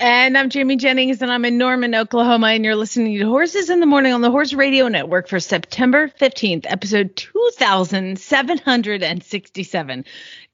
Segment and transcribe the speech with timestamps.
[0.00, 3.80] And I'm Jamie Jennings, and I'm in Norman, Oklahoma, and you're listening to Horses in
[3.80, 10.04] the Morning on the Horse Radio Network for September 15th, episode 2767.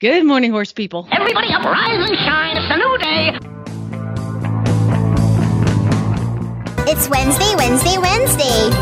[0.00, 1.06] Good morning, horse people.
[1.12, 2.56] Everybody up, rise and shine.
[2.56, 3.38] It's a new day.
[6.90, 8.72] It's Wednesday, Wednesday, Wednesday.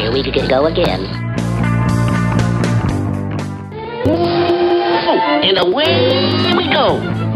[0.00, 1.04] Here we can go again.
[5.44, 7.27] And away we go.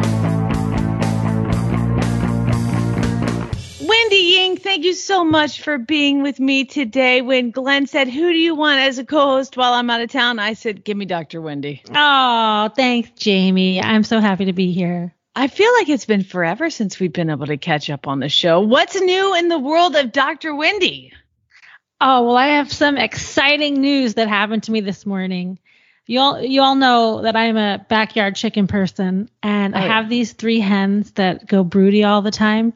[3.92, 7.20] Wendy Ying, thank you so much for being with me today.
[7.20, 10.08] When Glenn said, Who do you want as a co host while I'm out of
[10.10, 10.38] town?
[10.38, 11.42] I said, Give me Dr.
[11.42, 11.82] Wendy.
[11.94, 13.82] Oh, thanks, Jamie.
[13.82, 15.14] I'm so happy to be here.
[15.36, 18.30] I feel like it's been forever since we've been able to catch up on the
[18.30, 18.60] show.
[18.60, 20.54] What's new in the world of Dr.
[20.54, 21.12] Wendy?
[22.00, 25.58] Oh, well, I have some exciting news that happened to me this morning.
[26.06, 29.88] You all, you all know that I'm a backyard chicken person, and I Oh.
[29.88, 32.72] have these three hens that go broody all the time.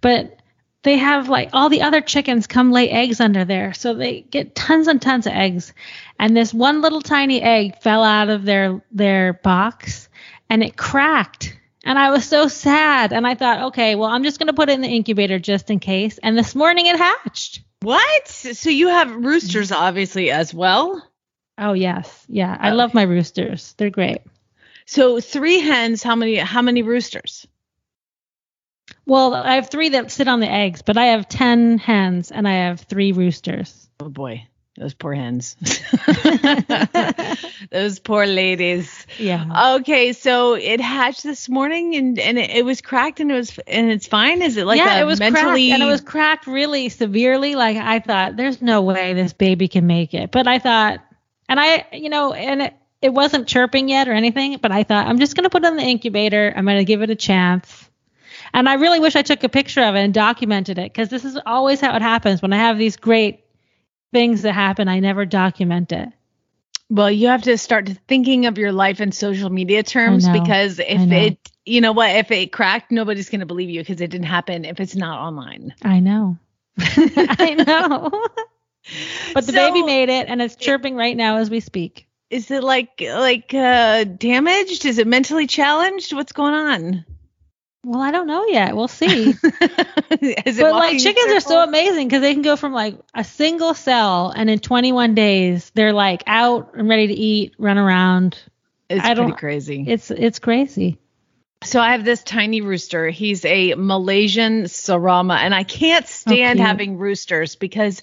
[0.00, 0.34] But
[0.82, 4.54] they have like all the other chickens come lay eggs under there, so they get
[4.54, 5.72] tons and tons of eggs.
[6.18, 10.08] And this one little tiny egg fell out of their their box,
[10.48, 11.56] and it cracked.
[11.84, 13.12] And I was so sad.
[13.12, 15.80] And I thought, okay, well, I'm just gonna put it in the incubator just in
[15.80, 16.18] case.
[16.18, 17.62] And this morning it hatched.
[17.80, 18.28] What?
[18.28, 21.02] So you have roosters, obviously, as well?
[21.56, 22.56] Oh yes, yeah.
[22.58, 22.74] I oh.
[22.74, 23.74] love my roosters.
[23.78, 24.18] They're great.
[24.86, 27.46] So three hens, how many how many roosters?
[29.08, 32.46] Well, I have three that sit on the eggs, but I have ten hens and
[32.46, 33.88] I have three roosters.
[34.00, 34.46] Oh boy,
[34.76, 35.56] those poor hens.
[37.70, 39.06] those poor ladies.
[39.18, 39.76] Yeah.
[39.76, 43.58] Okay, so it hatched this morning and and it, it was cracked and it was
[43.66, 44.42] and it's fine.
[44.42, 47.54] Is it like yeah, it was mentally cracked, and it was cracked really severely.
[47.54, 50.30] Like I thought, there's no way this baby can make it.
[50.30, 51.00] But I thought,
[51.48, 54.58] and I, you know, and it, it wasn't chirping yet or anything.
[54.58, 56.52] But I thought, I'm just gonna put it in the incubator.
[56.54, 57.87] I'm gonna give it a chance.
[58.52, 61.24] And I really wish I took a picture of it and documented it because this
[61.24, 63.44] is always how it happens when I have these great
[64.12, 64.88] things that happen.
[64.88, 66.08] I never document it.
[66.90, 71.12] Well, you have to start thinking of your life in social media terms because if
[71.12, 74.26] it, you know what, if it cracked, nobody's going to believe you because it didn't
[74.26, 75.74] happen if it's not online.
[75.82, 76.38] I know.
[76.78, 78.10] I know.
[79.34, 82.06] but the So- baby made it and it's chirping right now as we speak.
[82.30, 84.84] Is it like like uh damaged?
[84.84, 86.12] Is it mentally challenged?
[86.12, 87.04] What's going on?
[87.88, 88.76] Well, I don't know yet.
[88.76, 89.34] We'll see.
[90.10, 94.32] But like chickens are so amazing because they can go from like a single cell
[94.34, 98.42] and in 21 days they're like out and ready to eat, run around.
[98.88, 99.84] It's I pretty crazy.
[99.86, 100.98] It's it's crazy.
[101.64, 103.10] So I have this tiny rooster.
[103.10, 108.02] He's a Malaysian Serama, and I can't stand having roosters because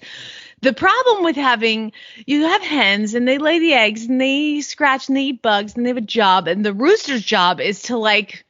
[0.62, 1.92] the problem with having
[2.26, 5.76] you have hens and they lay the eggs and they scratch and they eat bugs
[5.76, 8.45] and they have a job, and the rooster's job is to like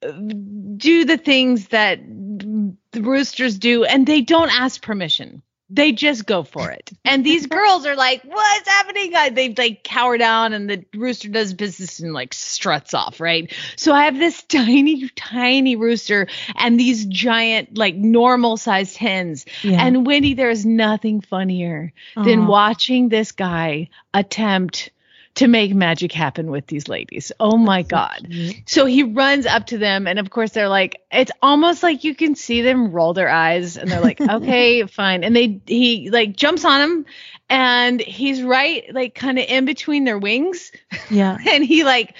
[0.00, 5.42] do the things that the roosters do, and they don't ask permission.
[5.70, 6.92] They just go for it.
[7.04, 9.12] And these girls are like, what's happening?
[9.34, 13.52] They like cower down and the rooster does business and like struts off, right?
[13.76, 16.26] So I have this tiny, tiny rooster
[16.56, 19.44] and these giant, like normal sized hens.
[19.62, 19.84] Yeah.
[19.84, 24.90] And Wendy, there is nothing funnier than watching this guy attempt
[25.38, 27.30] to make magic happen with these ladies.
[27.38, 28.28] Oh my God.
[28.66, 32.16] So he runs up to them, and of course, they're like, it's almost like you
[32.16, 35.22] can see them roll their eyes, and they're like, okay, fine.
[35.22, 37.06] And they, he like jumps on him,
[37.48, 40.72] and he's right, like kind of in between their wings,
[41.08, 41.38] Yeah.
[41.48, 42.16] and he like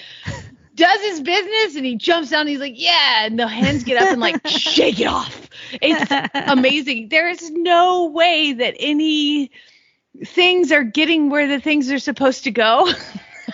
[0.75, 2.41] does his business, and he jumps down.
[2.41, 5.49] And he's like, yeah, and the hands get up and like shake it off.
[5.81, 7.09] It's amazing.
[7.09, 9.51] There is no way that any
[10.25, 12.89] things are getting where the things are supposed to go.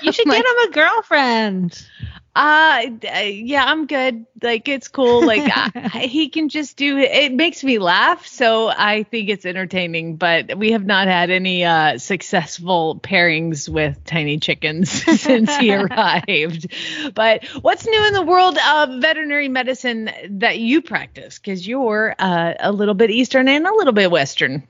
[0.02, 1.88] You should Like- get him a girlfriend.
[2.36, 2.81] Uh,
[3.24, 4.25] yeah, I'm good.
[4.44, 5.25] Like it's cool.
[5.25, 7.10] Like I, he can just do it.
[7.12, 10.18] It makes me laugh, so I think it's entertaining.
[10.18, 14.92] But we have not had any uh, successful pairings with tiny chickens
[15.22, 16.74] since he arrived.
[17.16, 21.40] But what's new in the world of veterinary medicine that you practice?
[21.40, 24.63] Because you're uh, a little bit eastern and a little bit western.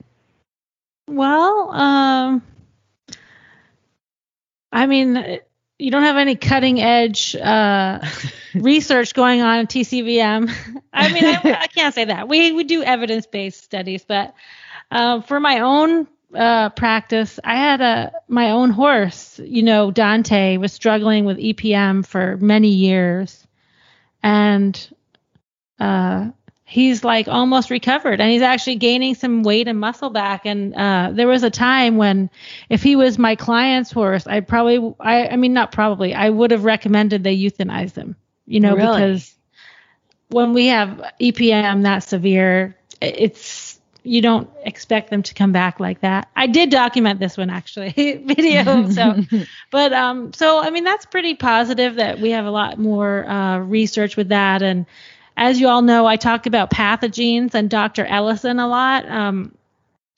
[1.08, 2.42] Well, um,
[4.72, 5.40] I mean,
[5.78, 8.00] you don't have any cutting edge uh,
[8.54, 10.52] research going on in TCVM.
[10.92, 12.28] I mean, I, I, can't say that.
[12.28, 14.34] We we do evidence based studies, but
[14.90, 19.38] uh, for my own uh, practice, I had a my own horse.
[19.42, 23.46] You know, Dante was struggling with EPM for many years,
[24.22, 24.76] and
[25.78, 26.30] uh,
[26.68, 31.10] he's like almost recovered and he's actually gaining some weight and muscle back and uh,
[31.12, 32.28] there was a time when
[32.68, 36.50] if he was my client's horse i probably i i mean not probably i would
[36.50, 38.16] have recommended they euthanize him
[38.46, 39.00] you know Really?
[39.00, 39.34] because
[40.28, 46.00] when we have epm that severe it's you don't expect them to come back like
[46.00, 47.92] that i did document this one actually
[48.26, 49.22] video so
[49.70, 53.58] but um so i mean that's pretty positive that we have a lot more uh,
[53.58, 54.84] research with that and
[55.36, 58.04] as you all know, I talk about pathogens and Dr.
[58.04, 59.08] Ellison a lot.
[59.08, 59.54] Um,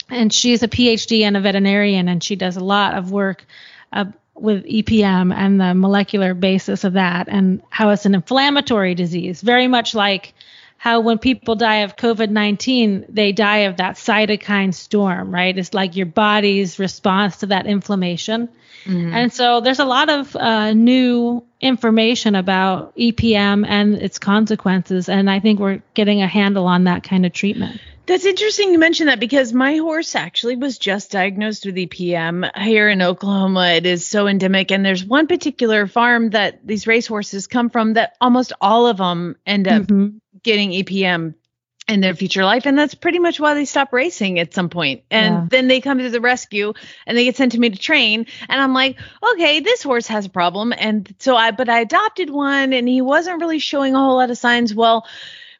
[0.09, 3.45] and she's a PhD and a veterinarian, and she does a lot of work
[3.93, 9.41] uh, with EPM and the molecular basis of that, and how it's an inflammatory disease,
[9.43, 10.35] very much like
[10.79, 15.59] how when people die of COVID 19, they die of that cytokine storm, right?
[15.59, 18.49] It's like your body's response to that inflammation.
[18.87, 25.31] And so there's a lot of uh, new information about EPM and its consequences, and
[25.31, 27.81] I think we're getting a handle on that kind of treatment.
[28.07, 32.89] That's interesting you mention that because my horse actually was just diagnosed with EPM here
[32.89, 33.73] in Oklahoma.
[33.73, 38.17] It is so endemic, and there's one particular farm that these racehorses come from that
[38.21, 40.21] almost all of them end up Mhm.
[40.43, 41.35] getting EPM
[41.89, 45.03] in their future life, and that's pretty much why they stop racing at some point.
[45.11, 45.47] And Yeah.
[45.51, 46.75] then they come to the rescue,
[47.07, 48.99] and they get sent to me to train, and I'm like,
[49.33, 53.01] okay, this horse has a problem, and so I, but I adopted one, and he
[53.01, 54.75] wasn't really showing a whole lot of signs.
[54.75, 55.07] Well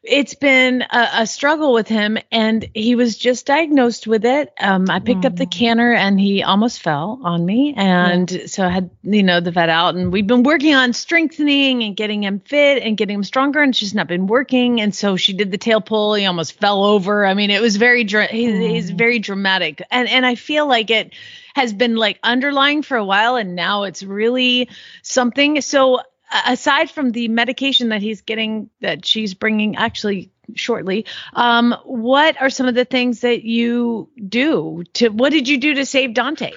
[0.03, 4.53] it's been a, a struggle with him and he was just diagnosed with it.
[4.59, 7.73] Um, i picked up the canner and he almost fell on me.
[7.75, 11.83] And so i had you know the vet out and we've been working on strengthening
[11.83, 14.79] and getting him fit and getting him stronger and just not been working.
[14.79, 16.13] And so she did the tail pull.
[16.13, 17.25] He almost fell over.
[17.25, 19.81] I mean it was very dra- he, he's very dramatic.
[19.91, 21.13] And and i feel like it
[21.55, 24.69] has been like underlying for a while and now it's really
[25.01, 25.59] something.
[25.59, 26.01] So
[26.45, 32.49] aside from the medication that he's getting that she's bringing actually shortly um what are
[32.49, 36.51] some of the things that you do to what did you do to save dante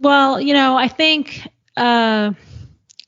[0.00, 2.32] Well, you know, I think uh,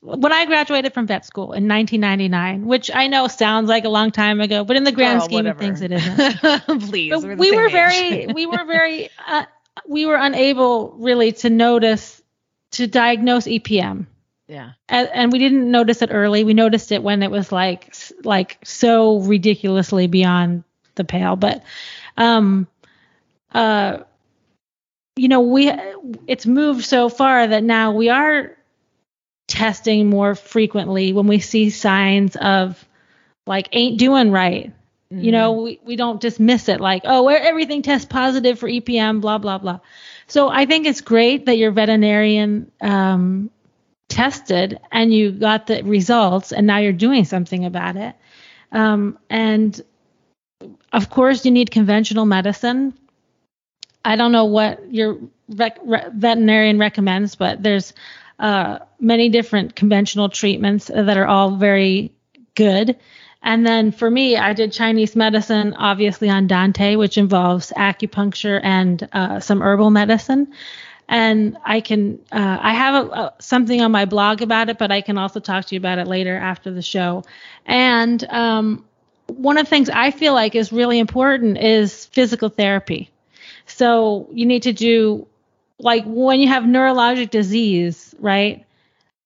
[0.01, 4.11] when I graduated from vet school in 1999, which I know sounds like a long
[4.11, 6.39] time ago, but in the grand Girl, scheme of things, it isn't.
[6.89, 7.71] please we're we were age.
[7.71, 9.45] very, we were very, uh,
[9.87, 12.21] we were unable really to notice
[12.71, 14.07] to diagnose EPM.
[14.47, 16.43] Yeah and, and we didn't notice it early.
[16.43, 20.63] We noticed it when it was like like so ridiculously beyond
[20.95, 21.35] the pale.
[21.35, 21.63] But
[22.15, 22.67] um,
[23.53, 23.99] uh,
[25.15, 25.71] you know, we
[26.27, 28.55] it's moved so far that now we are
[29.47, 32.83] testing more frequently when we see signs of
[33.45, 34.73] like ain't doing right.
[35.09, 39.21] You know, we, we don't dismiss it like, oh, where everything tests positive for EPM,
[39.21, 39.79] blah, blah, blah.
[40.27, 43.49] So I think it's great that your veterinarian um,
[44.09, 48.15] tested and you got the results and now you're doing something about it.
[48.71, 49.79] Um, and
[50.91, 52.93] of course, you need conventional medicine.
[54.03, 55.17] I don't know what your
[55.49, 57.93] rec- re- veterinarian recommends, but there's
[58.39, 62.13] uh, many different conventional treatments that are all very
[62.55, 62.97] good.
[63.41, 69.07] And then for me, I did Chinese medicine, obviously on Dante, which involves acupuncture and
[69.13, 70.53] uh, some herbal medicine.
[71.09, 74.91] And I can, uh, I have a, a, something on my blog about it, but
[74.91, 77.23] I can also talk to you about it later after the show.
[77.65, 78.85] And um,
[79.27, 83.09] one of the things I feel like is really important is physical therapy.
[83.67, 85.27] So you need to do,
[85.79, 88.65] like when you have neurologic disease, right?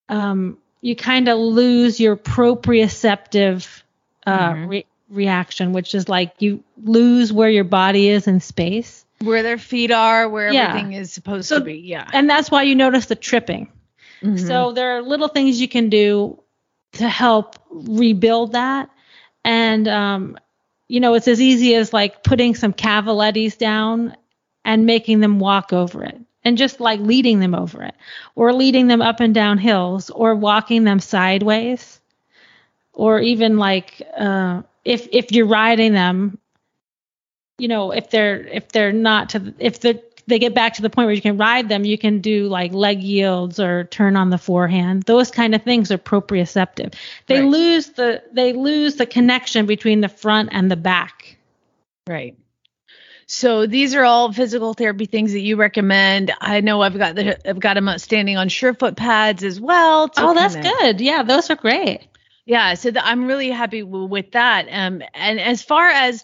[0.09, 3.81] Um, you kind of lose your proprioceptive
[4.25, 9.00] uh, re- reaction, which is like you lose where your body is in space.
[9.21, 10.69] Where their feet are where Yeah.
[10.69, 13.69] everything is supposed So- to be yeah And that's why you notice the tripping.
[14.23, 14.39] Mhm.
[14.47, 16.39] So there are little things you can do
[16.93, 18.89] to help rebuild that.
[19.43, 20.37] And, um,
[20.87, 24.15] you know, it's as easy as like putting some cavalettis down
[24.65, 27.95] and making them walk over it and just like leading them over it
[28.35, 31.99] or leading them up and down hills or walking them sideways
[32.93, 36.37] or even like uh, if if you're riding them
[37.61, 40.89] you know if they're if they're not to if the they get back to the
[40.89, 44.29] point where you can ride them you can do like leg yields or turn on
[44.29, 46.93] the forehand those kind of things are proprioceptive
[47.27, 47.49] they Right.
[47.49, 51.37] lose the they lose the connection between the front and the back
[52.07, 52.35] Right.
[53.27, 56.31] So these are all physical therapy things that you recommend.
[56.41, 60.09] I know I've got the I've got them standing on Surefoot pads as well.
[60.17, 60.99] Oh, that's good.
[60.99, 62.01] Yeah, those are great.
[62.45, 64.67] Yeah, so th- I'm really happy w- with that.
[64.69, 66.23] Um, and as far as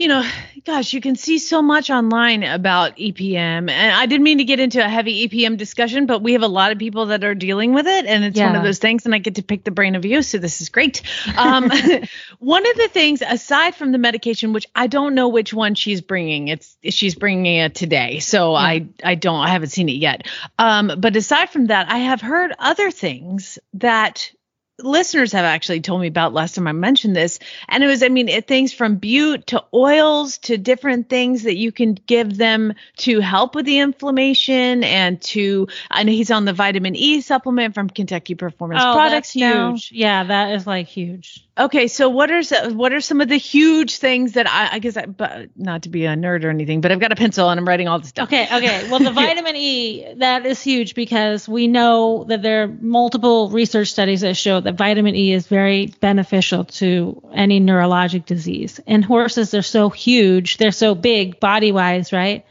[0.00, 0.24] you know,
[0.64, 4.58] gosh, you can see so much online about EPM, and I didn't mean to get
[4.58, 7.74] into a heavy EPM discussion, but we have a lot of people that are dealing
[7.74, 9.96] with it, and it's one of those things, and I get to pick the brain
[9.96, 11.02] of you, so this is great.
[11.36, 11.64] Um,
[12.38, 16.00] one of the things, aside from the medication, which I don't know which one she's
[16.00, 20.26] bringing, it's she's bringing it today, so I I don't I haven't seen it yet.
[20.58, 24.32] Um, but aside from that, I have heard other things that
[24.82, 27.38] listeners have actually told me about last time I mentioned this.
[27.68, 31.56] And it was, I mean, it, things from bute to oils to different things that
[31.56, 36.44] you can give them to help with the inflammation and to, I know he's on
[36.44, 39.70] the vitamin E supplement from Kentucky Performance oh, Products that's now.
[39.70, 39.92] huge.
[39.92, 41.46] Yeah, that is like huge.
[41.60, 44.78] Okay, so what are s- what are some of the huge things that I, I
[44.78, 47.50] guess I, but not to be a nerd or anything, but I've got a pencil
[47.50, 48.28] and I'm writing all this stuff.
[48.28, 48.88] Okay, okay.
[48.88, 53.88] Well, the vitamin E that is huge because we know that there are multiple research
[53.88, 58.80] studies that show that vitamin E is very beneficial to any neurologic disease.
[58.86, 62.46] And horses are so huge, they're so big body-wise, right?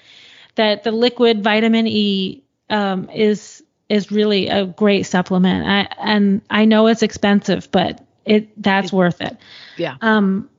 [0.54, 5.66] That the liquid vitamin E um, is is really a great supplement.
[5.68, 9.38] I, and I know it's expensive, but it that's worth it.
[9.78, 9.96] Yeah.
[10.02, 10.50] um,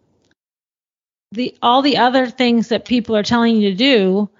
[1.32, 4.30] the all the other things that people are telling you to do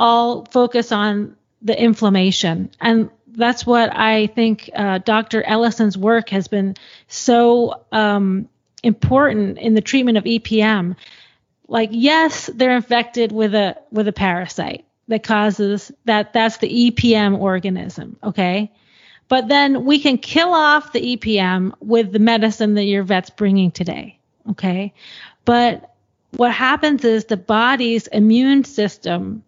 [0.00, 2.70] all focus on the inflammation.
[2.80, 6.74] And that's what i think uh, dr ellison's work has been
[7.08, 8.48] so um,
[8.82, 10.96] important in the treatment of epm
[11.68, 17.38] like yes they're infected with a with a parasite that causes that that's the epm
[17.38, 18.70] organism okay
[19.32, 23.70] but then we can kill off the EPM with the medicine that your vet's bringing
[23.70, 24.18] today.
[24.50, 24.92] Okay.
[25.46, 25.94] But
[26.36, 29.42] what happens is the body's immune system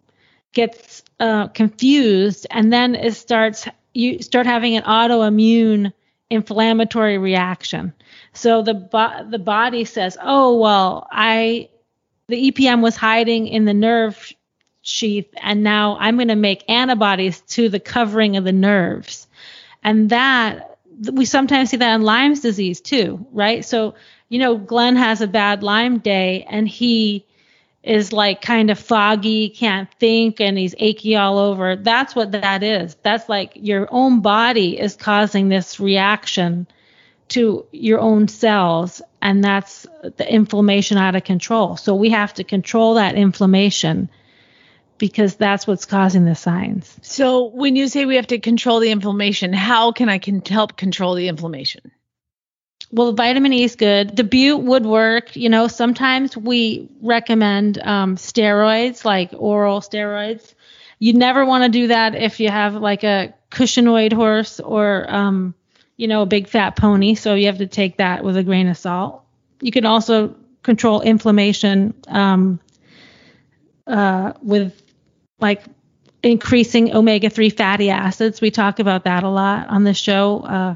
[0.53, 5.93] gets uh, confused and then it starts, you start having an autoimmune
[6.31, 7.93] inflammatory reaction.
[8.33, 11.69] So the, bo- the body says, oh, well, I,
[12.27, 14.33] the EPM was hiding in the nerve
[14.81, 19.24] sheath and now I'm going to make antibodies to the covering of the nerves
[19.85, 20.79] and that
[21.13, 23.63] we sometimes see that in Lyme's disease too, right?
[23.63, 23.93] So,
[24.29, 27.25] you know, Glenn has a bad Lyme day and he
[27.83, 31.75] is like kind of foggy, can't think, and he's achy all over.
[31.75, 32.95] That's what that is.
[33.03, 36.65] That's like your own body is causing this reaction
[37.27, 39.85] to your own cells, and that's
[40.17, 41.77] the inflammation out of control.
[41.77, 44.09] So we have to control that inflammation
[44.97, 46.97] because that's what's causing the signs.
[47.01, 50.77] So when you say we have to control the inflammation, how can I can help
[50.77, 51.91] control the inflammation?
[52.91, 54.15] well, vitamin E is good.
[54.15, 55.35] The bute would work.
[55.35, 60.53] You know, sometimes we recommend um, steroids, like oral steroids.
[60.99, 65.53] You never want to do that if you have like a Cushingoid horse or, um,
[65.97, 67.15] you know, a big fat pony.
[67.15, 69.23] So you have to take that with a grain of salt.
[69.61, 72.59] You can also control inflammation um,
[73.87, 74.81] uh, with
[75.39, 75.63] like
[76.23, 78.41] increasing omega 3 fatty acids.
[78.41, 80.41] We talk about that a lot on the show.
[80.41, 80.75] Uh,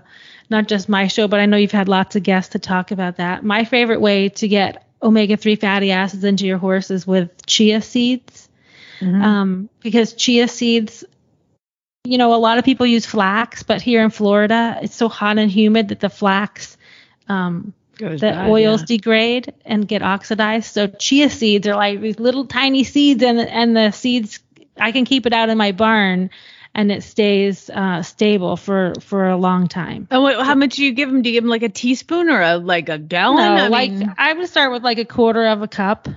[0.50, 3.18] not just my show, but I know you've had lots of guests to talk about
[3.18, 3.44] that.
[3.44, 7.82] My favorite way to get omega 3 fatty acids into your horse is with chia
[7.82, 8.50] seeds.
[9.02, 11.06] Um, because chia seeds,
[12.04, 15.38] you know, a lot of people use flax, but here in Florida, it's so hot
[15.38, 16.78] and humid that the flax,
[17.30, 18.86] um, Goes the bad, oils yeah.
[18.88, 20.74] degrade and get oxidized.
[20.74, 24.40] So chia seeds are like these little tiny seeds, and and the seeds
[24.80, 26.30] I can keep it out in my barn,
[26.76, 30.08] and it stays uh, stable for for a long time.
[30.12, 31.22] And what, how much do you give them?
[31.22, 33.38] Do you give them like a teaspoon or a like a gallon?
[33.38, 36.08] No, I like mean, I would start with like a quarter of a cup,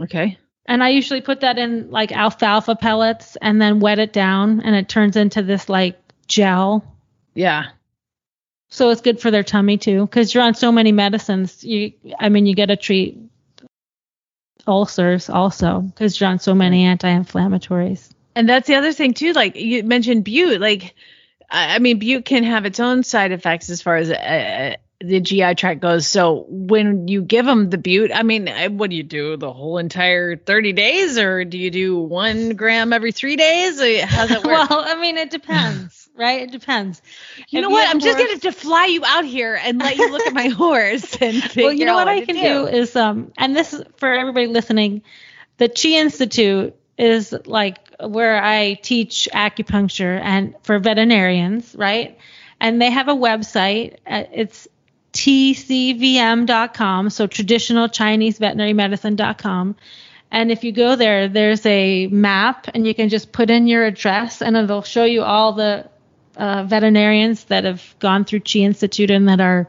[0.00, 0.38] okay.
[0.66, 4.76] and I usually put that in like alfalfa pellets, and then wet it down, and
[4.76, 6.84] it turns into this like gel.
[7.34, 7.68] Yeah.
[8.70, 11.64] So it's good for their tummy too, because you're on so many medicines.
[11.64, 13.18] You, I mean, you got to treat
[14.68, 18.10] ulcers also, because you're on so many anti-inflammatories.
[18.34, 19.32] And that's the other thing too.
[19.32, 20.60] Like you mentioned Bute.
[20.60, 20.94] Like,
[21.50, 25.54] I, mean, Bute can have its own side effects as far as uh, the GI
[25.54, 26.06] tract goes.
[26.06, 29.36] So when you give them the Bute, I mean, uh, what do you do?
[29.36, 33.80] The whole entire 30 days, or do you do one gram every three days?
[33.80, 34.44] Uh, it work?
[34.70, 36.42] Well, I mean, it depends, right?
[36.42, 37.00] It depends.
[37.36, 37.88] you if know you what?
[37.88, 41.16] I'm just going to fly you out here and let you look at my horse
[41.20, 44.12] and well, you know out what I can do is um, and this is for
[44.12, 45.02] everybody listening,
[45.58, 52.18] the Chi Institute is like where I teach acupuncture and for veterinarians, right?
[52.60, 53.98] And they have a website.
[54.06, 54.68] Uh, it's
[55.12, 59.76] tcvm.com, so traditional Chinese veterinary medicine.com.
[60.30, 63.84] And if you go there, there's a map, and you can just put in your
[63.86, 65.88] address, and it'll show you all the
[66.38, 69.68] uh, veterinarians that have gone through Chi Institute and that are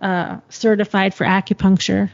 [0.00, 2.10] uh, certified for acupuncture.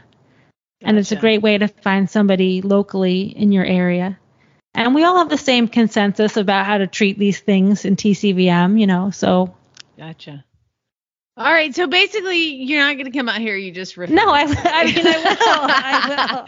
[0.83, 4.17] And it's a great way to find somebody locally in your area.
[4.73, 8.79] And we all have the same consensus about how to treat these things in TCVM,
[8.79, 9.11] you know.
[9.11, 9.53] So
[9.97, 10.43] Gotcha.
[11.37, 11.73] All right.
[11.75, 13.55] So basically, you're not going to come out here.
[13.55, 14.13] You just refer.
[14.13, 15.35] no, I, I mean I will,
[15.69, 16.45] I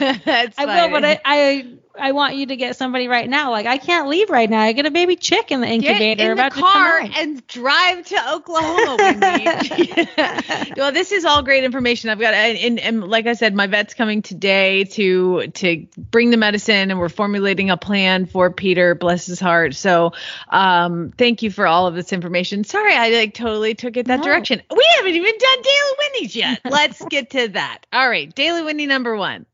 [0.00, 0.14] will.
[0.24, 1.66] That's I will, but I, I
[1.98, 3.50] I want you to get somebody right now.
[3.50, 4.60] Like I can't leave right now.
[4.60, 8.06] I get a baby chick in the incubator Get in about the car and drive
[8.06, 10.72] to Oklahoma with me.
[10.76, 12.10] well, this is all great information.
[12.10, 16.30] I've got, and, and, and like I said, my vet's coming today to to bring
[16.30, 18.94] the medicine, and we're formulating a plan for Peter.
[18.94, 19.74] Bless his heart.
[19.74, 20.12] So,
[20.48, 22.64] um, thank you for all of this information.
[22.64, 24.24] Sorry, I like totally took it that No.
[24.24, 24.62] direction.
[24.70, 26.60] We haven't even done Daily Winnies yet.
[26.64, 27.86] Let's get to that.
[27.92, 29.46] All right, Daily Winnie number one.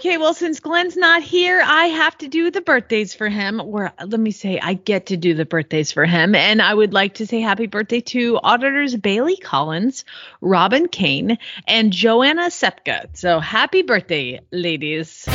[0.00, 3.60] Okay, well, since Glenn's not here, I have to do the birthdays for him.
[3.60, 6.34] Or let me say, I get to do the birthdays for him.
[6.34, 10.06] And I would like to say happy birthday to auditors Bailey Collins,
[10.40, 11.36] Robin Kane,
[11.68, 13.10] and Joanna Sepka.
[13.12, 15.28] So happy birthday, ladies.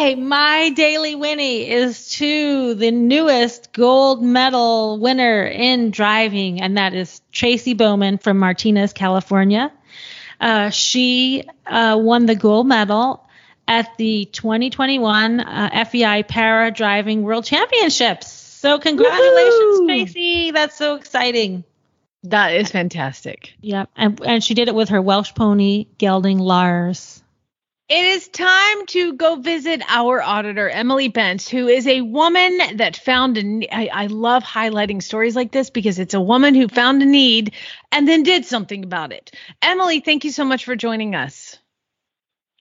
[0.00, 6.94] Okay, my daily Winnie is to the newest gold medal winner in driving, and that
[6.94, 9.70] is Tracy Bowman from Martinez, California.
[10.40, 13.28] Uh, she uh, won the gold medal
[13.68, 18.32] at the 2021 uh, FEI Para Driving World Championships.
[18.32, 19.86] So congratulations, Woohoo!
[19.86, 20.50] Tracy!
[20.52, 21.62] That's so exciting.
[22.22, 23.52] That is fantastic.
[23.60, 27.19] Yep, and and she did it with her Welsh pony gelding Lars.
[27.90, 32.96] It is time to go visit our auditor, Emily Bentz, who is a woman that
[32.96, 36.68] found a ne- I, I love highlighting stories like this because it's a woman who
[36.68, 37.52] found a need
[37.90, 39.32] and then did something about it.
[39.60, 41.58] Emily, thank you so much for joining us.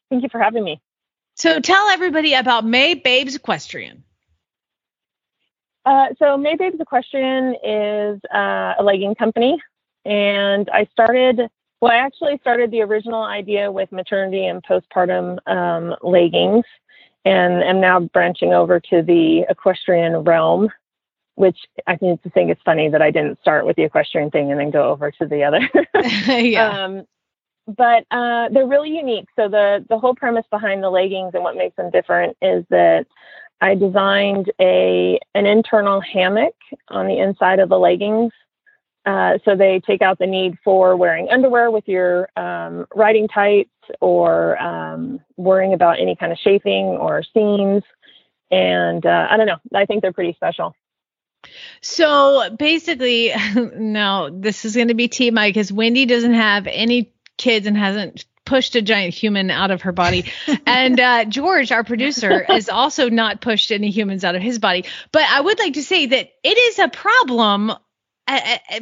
[0.10, 0.82] Thank you for having me.
[1.36, 4.04] So tell everybody about May Babes Equestrian.
[5.86, 9.62] Uh, so Maybabes Equestrian is uh, a legging company,
[10.06, 11.42] and I started.
[11.82, 16.66] Well, I actually started the original idea with maternity and postpartum um, leggings,
[17.26, 20.70] and am now branching over to the equestrian realm.
[21.36, 24.60] Which I think think it's funny that I didn't start with the equestrian thing and
[24.60, 25.62] then go over to the other.
[26.44, 26.84] yeah.
[26.84, 27.06] Um,
[27.78, 29.28] but uh, they're really unique.
[29.36, 33.06] So the the whole premise behind the leggings and what makes them different is that
[33.62, 36.56] I designed a an internal hammock
[36.90, 38.34] on the inside of the leggings.
[39.10, 43.72] Uh, so they take out the need for wearing underwear with your um, riding tights
[44.02, 47.82] or um, worrying about any kind of shaping or seams.
[48.52, 49.58] And uh, I don't know.
[49.74, 50.76] I think they're pretty special.
[51.82, 57.66] So basically, no, this is going to be TMI because Wendy doesn't have any kids
[57.66, 60.32] and hasn't pushed a giant human out of her body.
[60.68, 64.86] and uh, George, our producer, has also not pushed any humans out of his body.
[65.12, 67.72] But I would like to say that it is a problem,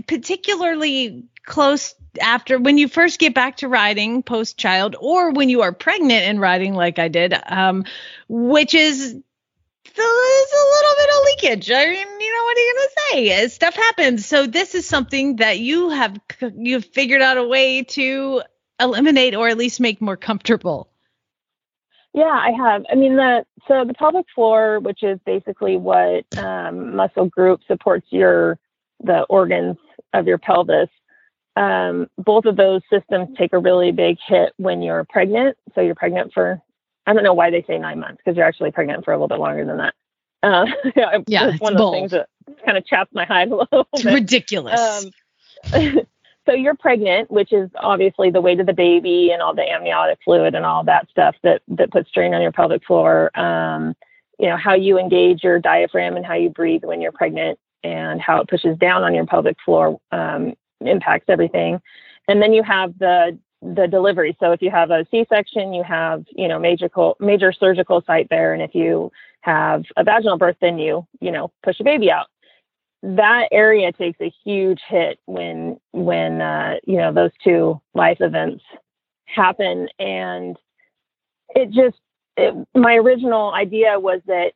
[0.07, 5.61] particularly close after when you first get back to riding post child or when you
[5.61, 7.85] are pregnant and riding like I did, um,
[8.27, 9.13] which is
[9.95, 11.71] there's a little bit of leakage.
[11.71, 13.43] I mean, you know, what are you gonna say?
[13.43, 14.25] Uh, Stuff happens.
[14.25, 16.19] So this is something that you have
[16.55, 18.41] you've figured out a way to
[18.79, 20.89] eliminate or at least make more comfortable.
[22.13, 22.85] Yeah, I have.
[22.91, 28.07] I mean, the so the pelvic floor, which is basically what um, muscle group supports
[28.09, 28.57] your
[29.03, 29.77] the organs
[30.13, 30.89] of your pelvis.
[31.55, 35.57] Um, both of those systems take a really big hit when you're pregnant.
[35.75, 36.61] So you're pregnant for
[37.07, 39.29] I don't know why they say nine months because you're actually pregnant for a little
[39.29, 39.93] bit longer than that.
[40.43, 42.27] Uh, yeah, Yeah, it's one of those things that
[42.65, 44.13] kind of chaps my hide a little It's bit.
[44.13, 44.79] ridiculous.
[44.79, 45.11] Um,
[46.45, 50.19] so you're pregnant, which is obviously the weight of the baby and all the amniotic
[50.23, 53.37] fluid and all that stuff that that puts strain on your pelvic floor.
[53.39, 53.95] Um,
[54.39, 58.21] you know how you engage your diaphragm and how you breathe when you're pregnant, and
[58.21, 61.79] how it pushes down on your pelvic floor um, impacts everything.
[62.27, 64.37] And then you have the the delivery.
[64.39, 68.53] So if you have a C-section, you have you know major major surgical site there,
[68.53, 69.11] and if you
[69.41, 72.27] have a vaginal birth, then you you know push a baby out
[73.03, 78.63] that area takes a huge hit when when uh, you know those two life events
[79.25, 80.57] happen and
[81.49, 81.97] it just
[82.37, 84.53] it, my original idea was that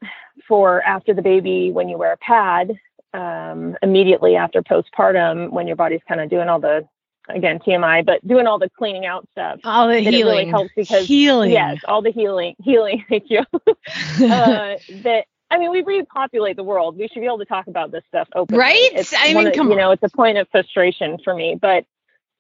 [0.47, 2.71] for after the baby when you wear a pad
[3.13, 6.87] um, immediately after postpartum when your body's kind of doing all the
[7.29, 9.59] again TMI, but doing all the cleaning out stuff.
[9.63, 10.25] All the healing.
[10.25, 11.51] Really helps because healing.
[11.51, 13.05] yes, all the healing, healing.
[13.09, 13.39] Thank you.
[13.69, 16.97] uh, that I mean, we repopulate the world.
[16.97, 18.59] We should be able to talk about this stuff openly.
[18.59, 18.89] Right?
[18.93, 19.79] It's I mean, of- come you on.
[19.79, 21.59] know, it's a point of frustration for me.
[21.61, 21.85] But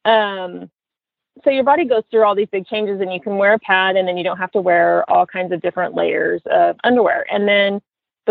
[0.05, 0.71] um,
[1.43, 3.97] so your body goes through all these big changes, and you can wear a pad,
[3.97, 7.25] and then you don't have to wear all kinds of different layers of underwear.
[7.31, 7.81] And then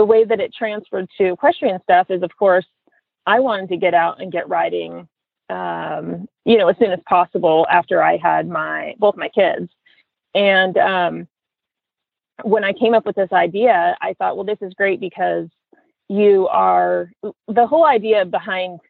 [0.01, 2.65] the way that it transferred to equestrian stuff is, of course,
[3.27, 5.07] I wanted to get out and get riding,
[5.51, 9.71] um, you know, as soon as possible after I had my both my kids.
[10.35, 11.29] And um,
[12.45, 15.49] when I came up with this idea, I thought, well, this is great because
[16.09, 17.13] you are
[17.47, 18.81] the whole idea behind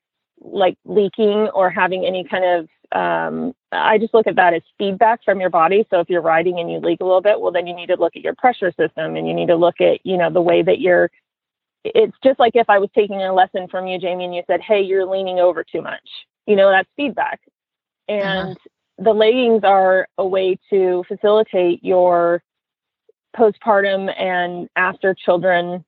[0.40, 5.22] like leaking or having any kind of um, I just look at that as feedback
[5.24, 5.87] from your body.
[5.90, 7.96] So if you're riding and you leak a little bit, well, then you need to
[7.96, 10.62] look at your pressure system and you need to look at, you know, the way
[10.62, 11.11] that you're.
[11.85, 14.61] It's just like if I was taking a lesson from you, Jamie, and you said,
[14.61, 16.07] "Hey, you're leaning over too much."
[16.46, 17.40] You know, that's feedback.
[18.07, 18.59] And
[18.98, 22.42] the leggings are a way to facilitate your
[23.35, 25.85] postpartum and after children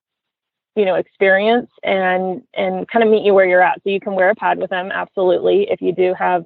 [0.77, 3.81] you know experience and and kind of meet you where you're at.
[3.83, 6.45] So you can wear a pad with them absolutely if you do have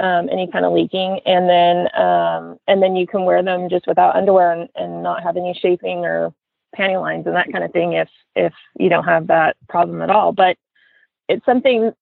[0.00, 1.20] um, any kind of leaking.
[1.26, 5.22] And then um, and then you can wear them just without underwear and, and not
[5.22, 6.32] have any shaping or
[6.76, 10.10] panty lines and that kind of thing if if you don't have that problem at
[10.10, 10.32] all.
[10.32, 10.56] But
[11.28, 11.92] it's something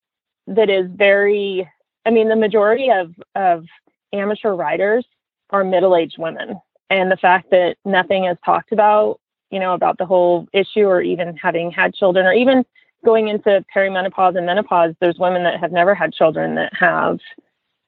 [0.49, 1.71] that is very
[2.05, 3.65] i mean the majority of of
[4.13, 5.07] amateur riders
[5.51, 6.61] are middle-aged women.
[6.91, 9.21] And the fact that nothing is talked about
[9.53, 12.65] you know about the whole issue or even having had children or even
[13.05, 17.19] going into perimenopause and menopause there's women that have never had children that have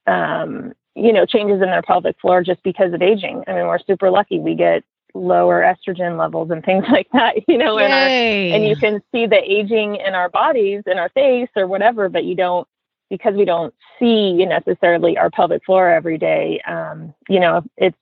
[0.07, 3.43] um, you know changes in their pelvic floor just because of aging.
[3.49, 7.57] I mean we're super lucky we get lower estrogen levels and things like that you
[7.57, 11.67] know our and you can see the aging in our bodies in our face or
[11.67, 12.67] whatever but you don't
[13.11, 17.97] because we don't see necessarily our pelvic floor every day um, you know it's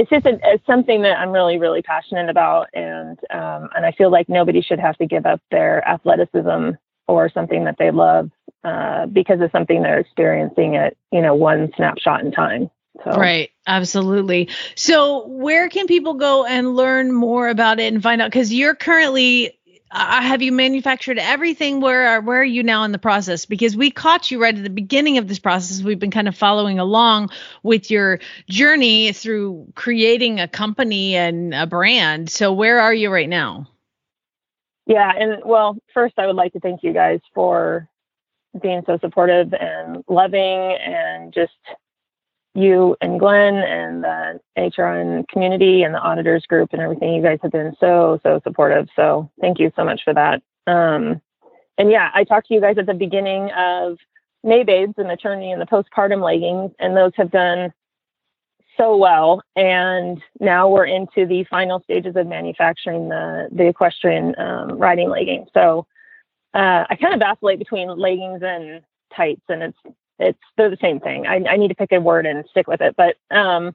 [0.00, 4.10] it's just a, something that I'm really really passionate about and um, and I feel
[4.10, 6.70] like nobody should have to give up their athleticism
[7.06, 8.30] or something that they love
[8.64, 12.70] uh, because of something they're experiencing at you know one snapshot in time
[13.04, 14.48] so Right, absolutely.
[14.74, 18.30] So, where can people go and learn more about it and find out?
[18.30, 19.58] Because you're currently,
[19.92, 21.80] uh, have you manufactured everything?
[21.80, 23.44] Where are where are you now in the process?
[23.44, 25.82] Because we caught you right at the beginning of this process.
[25.82, 27.30] We've been kind of following along
[27.64, 32.30] with your journey through creating a company and a brand.
[32.30, 33.68] So, where are you right now?
[34.86, 37.88] Yeah, and well, first I would like to thank you guys for
[38.60, 41.52] being so supportive and loving and just
[42.60, 47.14] you and Glenn and the HRN community and the auditors group and everything.
[47.14, 48.88] You guys have been so, so supportive.
[48.96, 50.42] So thank you so much for that.
[50.66, 51.20] Um,
[51.78, 53.98] and yeah, I talked to you guys at the beginning of
[54.42, 57.72] May Babes, the maternity and the postpartum leggings, and those have done
[58.76, 59.42] so well.
[59.56, 65.48] And now we're into the final stages of manufacturing the the equestrian um, riding leggings.
[65.52, 65.86] So
[66.54, 68.82] uh, I kind of vacillate between leggings and
[69.14, 69.78] tights, and it's
[70.20, 71.26] it's they're the same thing.
[71.26, 72.94] I, I need to pick a word and stick with it.
[72.96, 73.74] But um,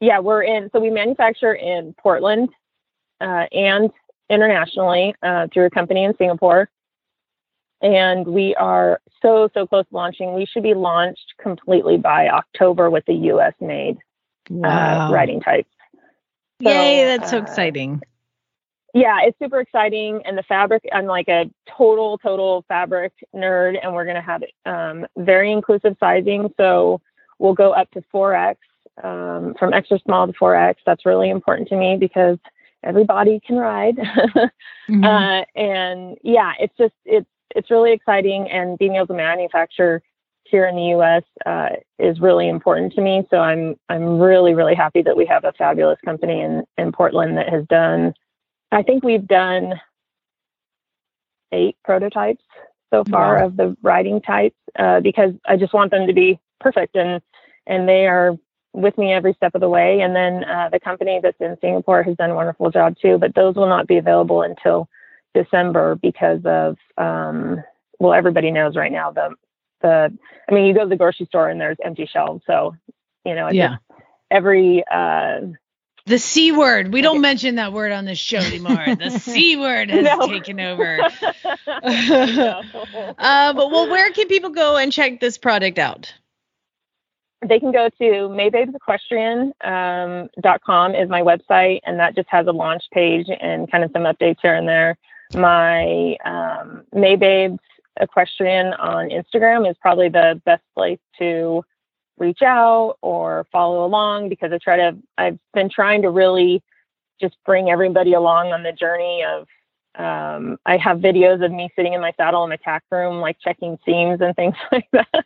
[0.00, 0.70] yeah, we're in.
[0.72, 2.50] So we manufacture in Portland
[3.20, 3.90] uh, and
[4.28, 6.68] internationally uh, through a company in Singapore.
[7.80, 10.34] And we are so, so close to launching.
[10.34, 13.98] We should be launched completely by October with the US made
[14.50, 15.68] uh, riding types.
[16.62, 18.02] So, Yay, that's so uh, exciting.
[18.94, 20.20] Yeah, it's super exciting.
[20.24, 24.42] And the fabric, I'm like a total, total fabric nerd, and we're going to have
[24.66, 26.52] um, very inclusive sizing.
[26.58, 27.00] So
[27.38, 28.56] we'll go up to 4X
[29.02, 30.76] um, from extra small to 4X.
[30.84, 32.38] That's really important to me because
[32.82, 33.96] everybody can ride.
[34.90, 35.04] Mhm.
[35.04, 38.50] uh, and yeah, it's just, it's, it's really exciting.
[38.50, 40.02] And being able to manufacture
[40.42, 41.22] here in the U.S.
[41.46, 41.68] Uh,
[42.00, 43.22] is really important to me.
[43.30, 47.38] So I'm, I'm really, really happy that we have a fabulous company in, in Portland
[47.38, 48.12] that has done
[48.72, 49.80] I think we've done
[51.52, 52.44] eight prototypes
[52.92, 53.46] so far Wow.
[53.46, 57.20] of the riding types uh, because I just want them to be perfect and
[57.66, 58.36] and they are
[58.74, 60.00] with me every step of the way.
[60.00, 63.34] And then uh, the company that's in Singapore has done a wonderful job too, but
[63.34, 64.88] those will not be available until
[65.34, 67.62] December because of um,
[68.00, 69.34] well, everybody knows right now the
[69.82, 70.16] the
[70.48, 72.74] I mean, you go to the grocery store and there's empty shelves, so
[73.24, 73.68] you know, it's Yeah.
[73.68, 73.80] just
[74.30, 75.40] every uh,
[76.06, 76.92] The C word.
[76.92, 78.96] We don't mention that word on this show anymore.
[78.96, 80.26] The C word has No.
[80.26, 80.98] taken over.
[81.84, 82.62] No.
[83.18, 86.12] Uh, but well, where can people go and check this product out?
[87.46, 92.52] they can go to maybabesequestrian.com dot com is my website, and that just has a
[92.52, 94.96] launch page and kind of some updates here and there.
[95.34, 97.58] My um, Maybabes
[98.00, 101.64] Equestrian on Instagram is probably the best place to
[102.22, 106.62] reach out or follow along because I try to, I've been trying to really
[107.20, 109.46] just bring everybody along on the journey of,
[109.98, 113.36] um, I have videos of me sitting in my saddle in the tack room, like
[113.44, 115.24] checking seams and things like that.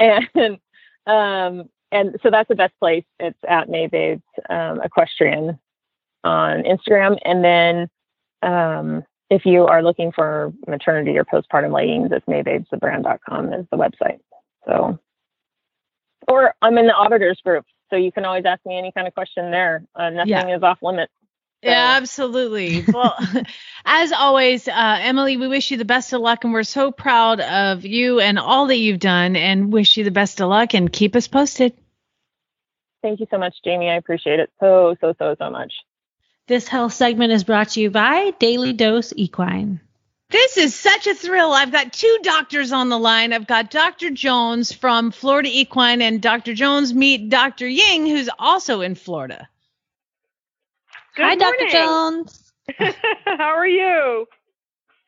[0.00, 0.58] and,
[1.06, 3.04] um, and so that's the best place.
[3.18, 5.58] It's at Maybabes um, Equestrian
[6.24, 7.18] on Instagram.
[7.24, 7.88] And then
[8.42, 14.18] um, if you are looking for maternity or postpartum leggings, it's maybabesthebrand.com is the website.
[14.66, 14.98] So,
[16.28, 19.14] or I'm in the auditors group, so you can always ask me any kind of
[19.14, 19.84] question there.
[19.94, 20.56] Uh, nothing Yeah.
[20.56, 21.12] is off limits.
[21.62, 22.84] So- Yeah, absolutely.
[22.92, 23.14] Well,
[23.84, 27.40] as always, uh, Emily, we wish you the best of luck, and we're so proud
[27.40, 30.90] of you and all that you've done, and wish you the best of luck, and
[30.92, 31.74] keep us posted.
[33.02, 33.88] Thank you so much, Jamie.
[33.90, 35.72] I appreciate it so, so, so, so much.
[36.48, 39.80] This health segment is brought to you by Daily Dose Equine.
[40.30, 41.52] This is such a thrill.
[41.52, 43.32] I've got two doctors on the line.
[43.32, 44.10] I've got Dr.
[44.10, 46.54] Jones from Florida Equine, and Dr.
[46.54, 47.66] Jones meet Dr.
[47.66, 49.48] Ying, who's also in Florida.
[51.16, 51.68] Good Hi, Dr.
[51.68, 52.52] Jones.
[53.24, 54.26] How are you?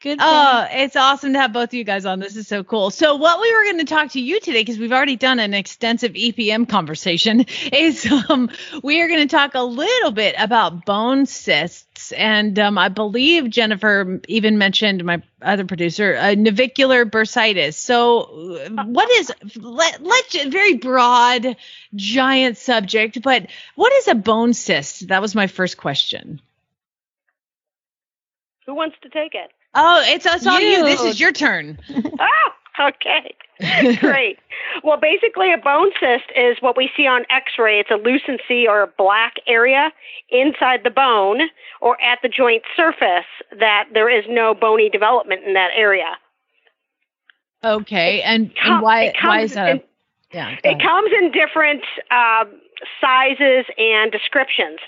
[0.03, 0.19] Good.
[0.21, 2.19] Oh, it's awesome to have both of you guys on.
[2.19, 2.91] This is so cool.
[2.91, 5.55] So, what we were going to talk to you today, because we've already done an
[5.55, 8.51] extensive EPM conversation, is um,
[8.83, 11.87] we are going to talk a little bit about bone cysts.
[12.13, 17.75] And um, I believe Jennifer even mentioned my other producer, uh, navicular bursitis.
[17.75, 18.21] So,
[18.67, 21.57] uh, what is, let, let's, very broad,
[21.95, 25.09] giant subject, but what is a bone cyst?
[25.09, 26.41] That was my first question.
[28.67, 29.51] Who wants to take it?
[29.75, 30.69] Oh, it's, it's all you.
[30.69, 30.85] You.
[30.85, 31.79] This is your turn.
[32.21, 33.35] Ah, okay.
[34.01, 34.39] Great.
[34.83, 37.79] Well, basically, a bone cyst is what we see on x ray.
[37.81, 39.93] It's a lucency or a black area
[40.31, 41.43] inside the bone
[41.81, 43.27] or at the joint surface
[43.59, 46.17] that there is no bony development in that area.
[47.65, 49.69] Okay, and, Com- and why why is that?
[49.69, 49.83] in- a,
[50.35, 50.83] yeah, It ahead.
[50.83, 52.49] comes in different um,
[53.01, 54.79] sizes and descriptions.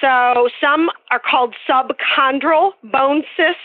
[0.00, 3.60] So some are called subchondral bone cysts.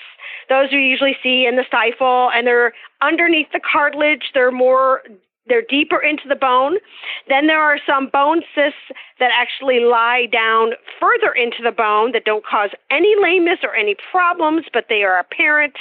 [0.49, 4.31] Those you usually see in the stifle, and they're underneath the cartilage.
[4.33, 5.01] They're more
[5.47, 6.77] they're deeper into the bone.
[7.27, 8.79] Then there are some bone cysts
[9.19, 13.95] that actually lie down further into the bone that don't cause any lameness or any
[14.11, 15.73] problems, but they are apparent,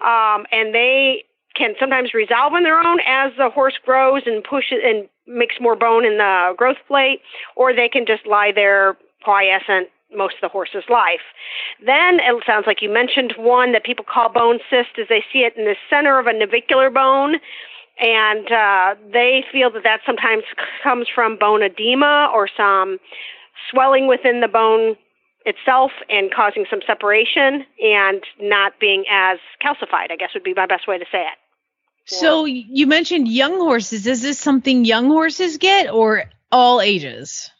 [0.00, 4.78] um, and they can sometimes resolve on their own as the horse grows and pushes
[4.82, 7.20] and makes more bone in the growth plate,
[7.54, 11.22] or they can just lie there quiescent most of the horse's life.
[11.84, 15.40] Then it sounds like you mentioned one that people call bone cyst, is they see
[15.40, 17.36] it in the center of a navicular bone,
[17.98, 20.44] and uh, they feel that that sometimes
[20.82, 22.98] comes from bone edema or some
[23.70, 24.96] swelling within the bone
[25.44, 30.66] itself and causing some separation and not being as calcified, I guess would be my
[30.66, 31.38] best way to say it.
[32.04, 34.06] So you mentioned young horses.
[34.06, 37.50] Is this something young horses get or all ages?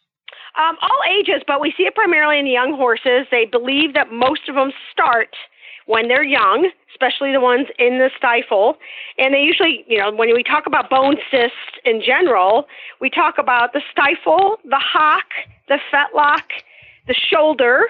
[0.54, 3.26] Um, all ages, but we see it primarily in young horses.
[3.30, 5.34] They believe that most of them start
[5.86, 8.76] when they're young, especially the ones in the stifle.
[9.18, 12.66] And they usually, you know, when we talk about bone cysts in general,
[13.00, 15.24] we talk about the stifle, the hock,
[15.68, 16.44] the fetlock,
[17.08, 17.86] the shoulder,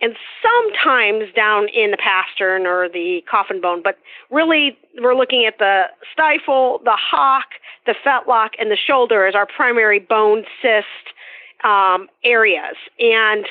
[0.00, 3.82] and sometimes down in the pastern or the coffin bone.
[3.84, 3.98] But
[4.30, 7.46] really, we're looking at the stifle, the hock,
[7.86, 11.14] the fetlock, and the shoulder as our primary bone cyst
[11.64, 12.76] um, areas.
[12.98, 13.46] And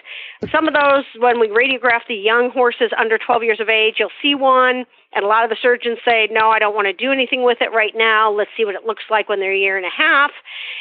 [0.51, 4.09] some of those, when we radiograph the young horses under 12 years of age, you'll
[4.21, 4.85] see one.
[5.13, 7.59] And a lot of the surgeons say, no, I don't want to do anything with
[7.61, 8.31] it right now.
[8.31, 10.31] Let's see what it looks like when they're a year and a half.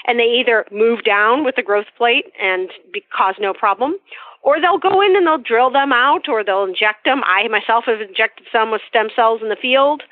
[0.06, 3.96] And they either move down with the growth plate and be, cause no problem,
[4.42, 7.22] or they'll go in and they'll drill them out or they'll inject them.
[7.24, 10.02] I myself have injected some with stem cells in the field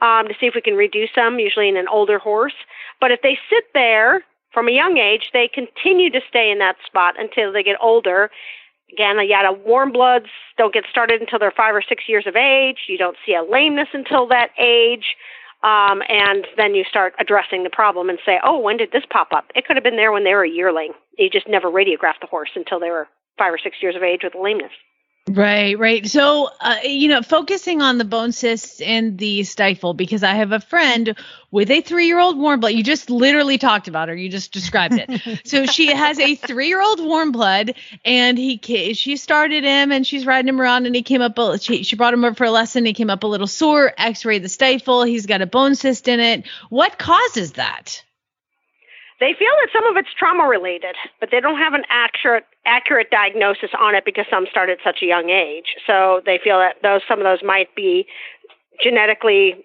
[0.00, 2.54] um, to see if we can reduce them, usually in an older horse.
[3.00, 4.24] But if they sit there
[4.54, 8.30] from a young age, they continue to stay in that spot until they get older.
[8.92, 12.36] Again, the yada warm bloods don't get started until they're five or six years of
[12.36, 12.78] age.
[12.88, 15.16] You don't see a lameness until that age.
[15.64, 19.28] Um, and then you start addressing the problem and say, oh, when did this pop
[19.32, 19.50] up?
[19.54, 20.92] It could have been there when they were a yearling.
[21.18, 24.20] You just never radiographed the horse until they were five or six years of age
[24.22, 24.72] with a lameness.
[25.26, 26.06] Right, right.
[26.06, 30.52] So, uh, you know, focusing on the bone cysts and the stifle, because I have
[30.52, 31.16] a friend
[31.50, 32.74] with a three year old warm blood.
[32.74, 34.14] You just literally talked about her.
[34.14, 35.40] You just described it.
[35.46, 38.58] so she has a three year old warm blood, and he
[38.92, 41.38] she started him, and she's riding him around, and he came up.
[41.38, 42.84] A, she she brought him up for a lesson.
[42.84, 43.94] He came up a little sore.
[43.96, 45.04] X rayed the stifle.
[45.04, 46.46] He's got a bone cyst in it.
[46.68, 48.04] What causes that?
[49.20, 53.10] They feel that some of it's trauma related, but they don't have an accurate accurate
[53.10, 55.76] diagnosis on it because some start at such a young age.
[55.86, 58.06] So they feel that those some of those might be
[58.82, 59.64] genetically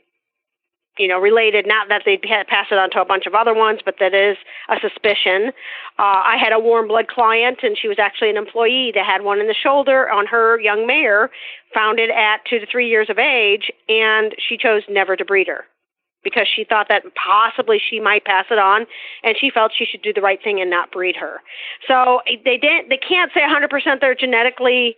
[1.00, 1.66] you know, related.
[1.66, 4.38] Not that they'd pass it on to a bunch of other ones, but that is
[4.68, 5.54] a suspicion.
[5.98, 9.24] Uh, I had a warm blood client, and she was actually an employee that had
[9.24, 11.32] one in the shoulder on her young mare,
[11.74, 15.48] found it at two to three years of age, and she chose never to breed
[15.48, 15.66] her
[16.24, 18.86] because she thought that possibly she might pass it on
[19.24, 21.42] and she felt she should do the right thing and not breed her.
[21.88, 24.96] So they didn't they can't say 100% they're genetically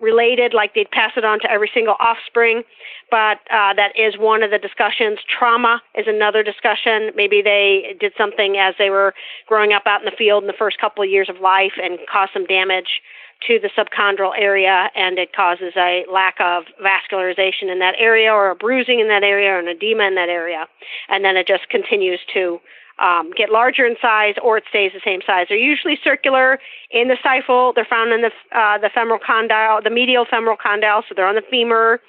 [0.00, 2.62] related like they'd pass it on to every single offspring
[3.10, 5.18] but uh, that is one of the discussions.
[5.26, 7.10] Trauma is another discussion.
[7.16, 9.14] Maybe they did something as they were
[9.46, 11.98] growing up out in the field in the first couple of years of life and
[12.10, 13.02] caused some damage
[13.46, 18.50] to the subchondral area and it causes a lack of vascularization in that area or
[18.50, 20.66] a bruising in that area or an edema in that area.
[21.08, 22.60] And then it just continues to
[22.98, 25.46] um, get larger in size or it stays the same size.
[25.48, 26.58] They're usually circular
[26.90, 27.72] in the stifle.
[27.74, 31.34] They're found in the, uh, the femoral condyle, the medial femoral condyle, so they're on
[31.34, 32.00] the femur.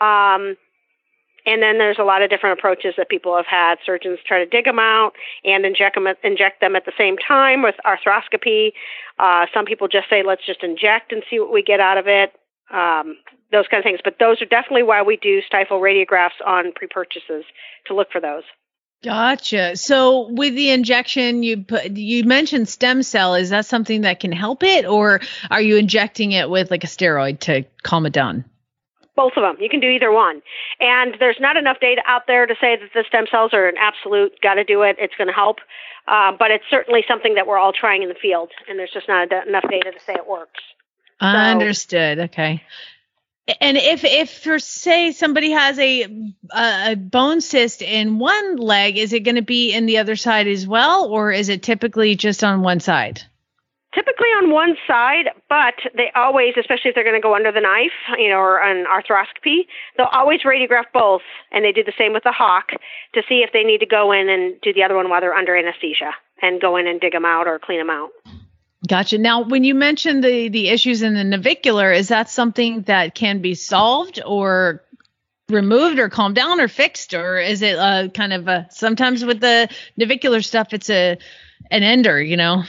[0.00, 0.56] Um,
[1.46, 3.76] and then there's a lot of different approaches that people have had.
[3.86, 5.12] Surgeons try to dig them out
[5.44, 8.72] and inject them at, inject them at the same time with arthroscopy.
[9.18, 12.08] Uh, some people just say, let's just inject and see what we get out of
[12.08, 12.32] it.
[12.70, 13.16] Um,
[13.52, 14.00] those kind of things.
[14.02, 17.44] But those are definitely why we do stifle radiographs on pre-purchases
[17.86, 18.42] to look for those.
[19.04, 19.76] Gotcha.
[19.76, 23.34] So with the injection, you put you mentioned stem cell.
[23.34, 26.88] Is that something that can help it, or are you injecting it with like a
[26.88, 28.44] steroid to calm it down?
[29.16, 29.56] Both of them.
[29.58, 30.42] You can do either one.
[30.78, 33.76] And there's not enough data out there to say that the stem cells are an
[33.78, 34.96] absolute got to do it.
[34.98, 35.58] It's going to help.
[36.06, 39.08] Uh, but it's certainly something that we're all trying in the field, and there's just
[39.08, 40.60] not enough data to say it works.
[41.20, 42.18] So, Understood.
[42.20, 42.62] Okay.
[43.60, 49.12] And if if for say somebody has a a bone cyst in one leg, is
[49.12, 52.42] it going to be in the other side as well, or is it typically just
[52.42, 53.22] on one side?
[53.96, 57.62] Typically on one side, but they always, especially if they're going to go under the
[57.62, 59.64] knife, you know, or an arthroscopy,
[59.96, 62.72] they'll always radiograph both, and they do the same with the hock
[63.14, 65.32] to see if they need to go in and do the other one while they're
[65.32, 68.10] under anesthesia and go in and dig them out or clean them out.
[68.86, 69.16] Gotcha.
[69.16, 73.40] Now, when you mentioned the the issues in the navicular, is that something that can
[73.40, 74.84] be solved or
[75.48, 79.40] removed or calmed down or fixed, or is it uh, kind of a sometimes with
[79.40, 81.16] the navicular stuff, it's a
[81.70, 82.64] an ender, you know?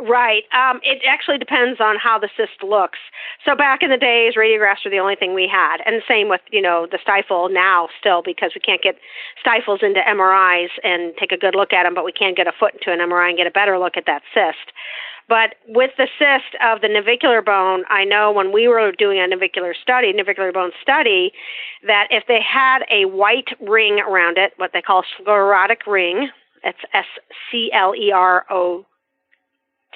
[0.00, 0.44] Right.
[0.52, 2.98] Um, it actually depends on how the cyst looks.
[3.44, 6.40] So back in the days, radiographs were the only thing we had, and same with
[6.52, 8.96] you know the stifle now still because we can't get
[9.40, 12.52] stifles into MRIs and take a good look at them, but we can get a
[12.52, 14.70] foot into an MRI and get a better look at that cyst.
[15.28, 19.26] But with the cyst of the navicular bone, I know when we were doing a
[19.26, 21.32] navicular study, navicular bone study,
[21.86, 26.30] that if they had a white ring around it, what they call sclerotic ring,
[26.62, 27.04] it's S
[27.50, 28.86] C L E R O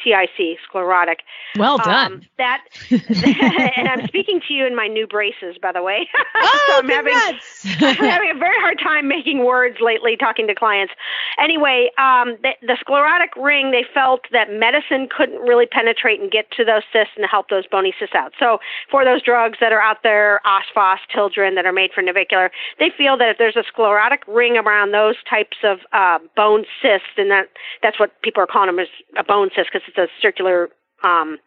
[0.03, 1.21] TIC, sclerotic.
[1.59, 2.13] Well done.
[2.13, 6.09] Um, that, and I'm speaking to you in my new braces, by the way.
[6.45, 10.55] Oh, so I'm having, I'm having a very hard time making words lately talking to
[10.55, 10.93] clients.
[11.39, 16.51] Anyway, um, the, the sclerotic ring, they felt that medicine couldn't really penetrate and get
[16.53, 18.33] to those cysts and help those bony cysts out.
[18.41, 18.59] So
[18.91, 22.91] for those drugs that are out there, Osphos, Tildren, that are made for navicular, they
[22.91, 27.31] feel that if there's a sclerotic ring around those types of uh, bone cysts, and
[27.31, 27.49] that
[27.83, 30.71] that's what people are calling them as a bone cyst because it's a circular
[31.05, 31.39] um,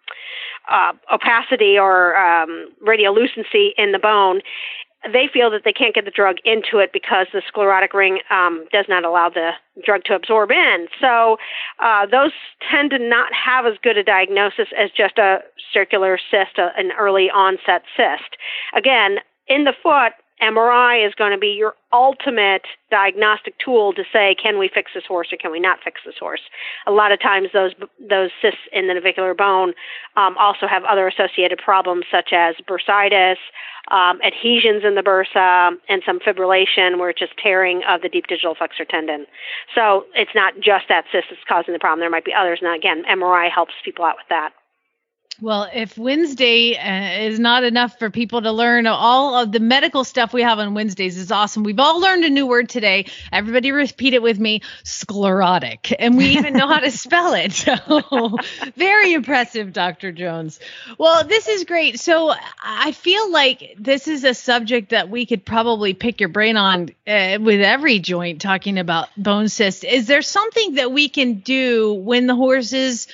[0.69, 4.41] uh, opacity or um, radiolucency in the bone,
[5.11, 8.65] they feel that they can't get the drug into it because the sclerotic ring um,
[8.71, 9.51] does not allow the
[9.85, 10.87] drug to absorb in.
[10.99, 11.37] So
[11.79, 12.31] uh, those
[12.71, 15.39] tend to not have as good a diagnosis as just a
[15.71, 18.37] circular cyst, a, an early onset cyst.
[18.75, 19.17] Again,
[19.47, 24.59] in the foot, MRI is going to be your ultimate diagnostic tool to say, can
[24.59, 26.41] we fix this horse or can we not fix this horse?
[26.85, 29.73] A lot of times, those those cysts in the navicular bone
[30.17, 33.37] um, also have other associated problems such as bursitis,
[33.91, 38.27] um, adhesions in the bursa, and some fibrillation, where it's just tearing of the deep
[38.27, 39.25] digital flexor tendon.
[39.73, 42.01] So it's not just that cyst that's causing the problem.
[42.01, 42.59] There might be others.
[42.61, 44.51] And again, MRI helps people out with that.
[45.41, 50.05] Well, if Wednesday uh, is not enough for people to learn all of the medical
[50.05, 51.63] stuff we have on Wednesdays is awesome.
[51.63, 53.07] We've all learned a new word today.
[53.33, 55.93] Everybody repeat it with me, sclerotic.
[55.99, 57.51] And we even know how to spell it.
[57.51, 58.37] So,
[58.77, 60.13] very impressive, Dr.
[60.13, 60.59] Jones.
[60.97, 61.99] Well, this is great.
[61.99, 62.33] So,
[62.63, 66.89] I feel like this is a subject that we could probably pick your brain on
[67.07, 69.83] uh, with every joint talking about bone cyst.
[69.83, 73.07] Is there something that we can do when the horses is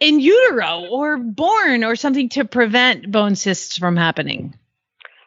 [0.00, 4.54] in utero or born or something to prevent bone cysts from happening?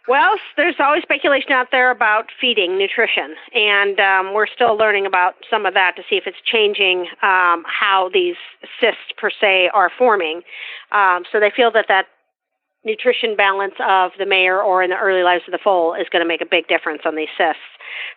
[0.08, 5.34] Well, there's always speculation out there about feeding, nutrition, and um, we're still learning about
[5.50, 8.36] some of that to see if it's changing um, how these
[8.80, 10.42] cysts per se are forming.
[10.92, 12.06] Um, so they feel that that
[12.86, 16.24] nutrition balance of the mare or in the early lives of the foal is going
[16.24, 17.62] to make a big difference on these cysts.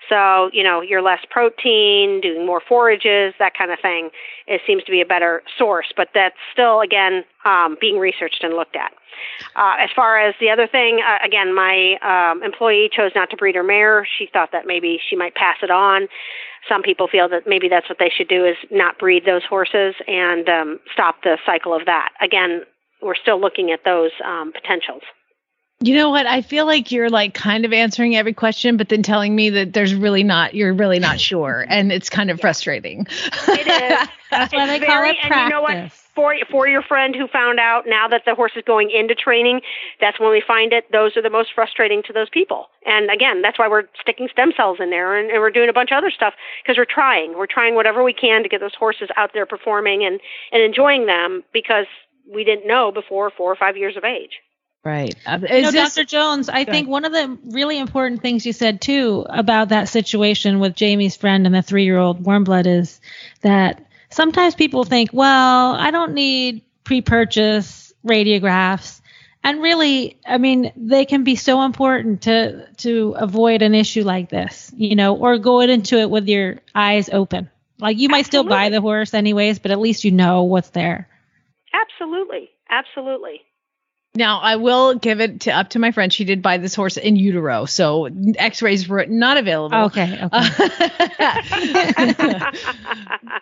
[0.09, 4.11] So, you know, you're less protein, doing more forages, that kind of thing,
[4.47, 5.93] it seems to be a better source.
[5.97, 8.93] But that's still, again, um, being researched and looked at.
[9.57, 13.37] Uh, as far as the other thing, uh, again, my um, employee chose not to
[13.37, 14.07] breed her mare.
[14.19, 16.09] She thought that maybe she might pass it on.
[16.69, 19.95] Some people feel that maybe that's what they should do is not breed those horses
[20.07, 22.11] and um, stop the cycle of that.
[22.21, 22.63] Again,
[23.03, 25.03] we're still looking at those um, potentials.
[25.81, 26.27] You know what?
[26.27, 29.75] I feel like you're like kind of answering every question, but then telling me that
[29.75, 31.65] there's really not, you're really not sure.
[31.69, 33.07] And it's kind of frustrating.
[33.47, 34.09] It is.
[34.31, 35.93] That's why It's they call very- it and you know what?
[36.19, 39.61] For for your friend who found out now that the horse is going into training,
[40.01, 40.91] that's when we find it.
[40.91, 42.67] Those are the most frustrating to those people.
[42.85, 45.73] And again, that's why we're sticking stem cells in there, and, and we're doing a
[45.73, 47.39] bunch of other stuff because we're trying.
[47.39, 50.19] We're trying whatever we can to get those horses out there performing and
[50.51, 51.87] and enjoying them because
[52.33, 54.33] we didn't know before four or five years of age.
[54.85, 55.15] Right.
[55.27, 56.05] Uh, You know, this- Dr.
[56.05, 59.89] Jones, I Go think one of the really important things you said too about that
[59.89, 63.01] situation with Jamie's friend and the three year old warm blood is
[63.43, 69.01] that sometimes people think, well, I don't need pre purchase radiographs.
[69.45, 74.29] And really, I mean, they can be so important to to avoid an issue like
[74.31, 77.51] this, you know, or go into it with your eyes open.
[77.79, 81.09] Like you might still buy the horse anyways, but at least you know what's there.
[81.81, 83.43] Absolutely, absolutely.
[84.19, 86.13] Now I will give it to up to my friend.
[86.13, 89.79] She did buy this horse in utero, so X-rays were not available.
[89.85, 90.19] Okay.
[90.21, 90.29] Okay.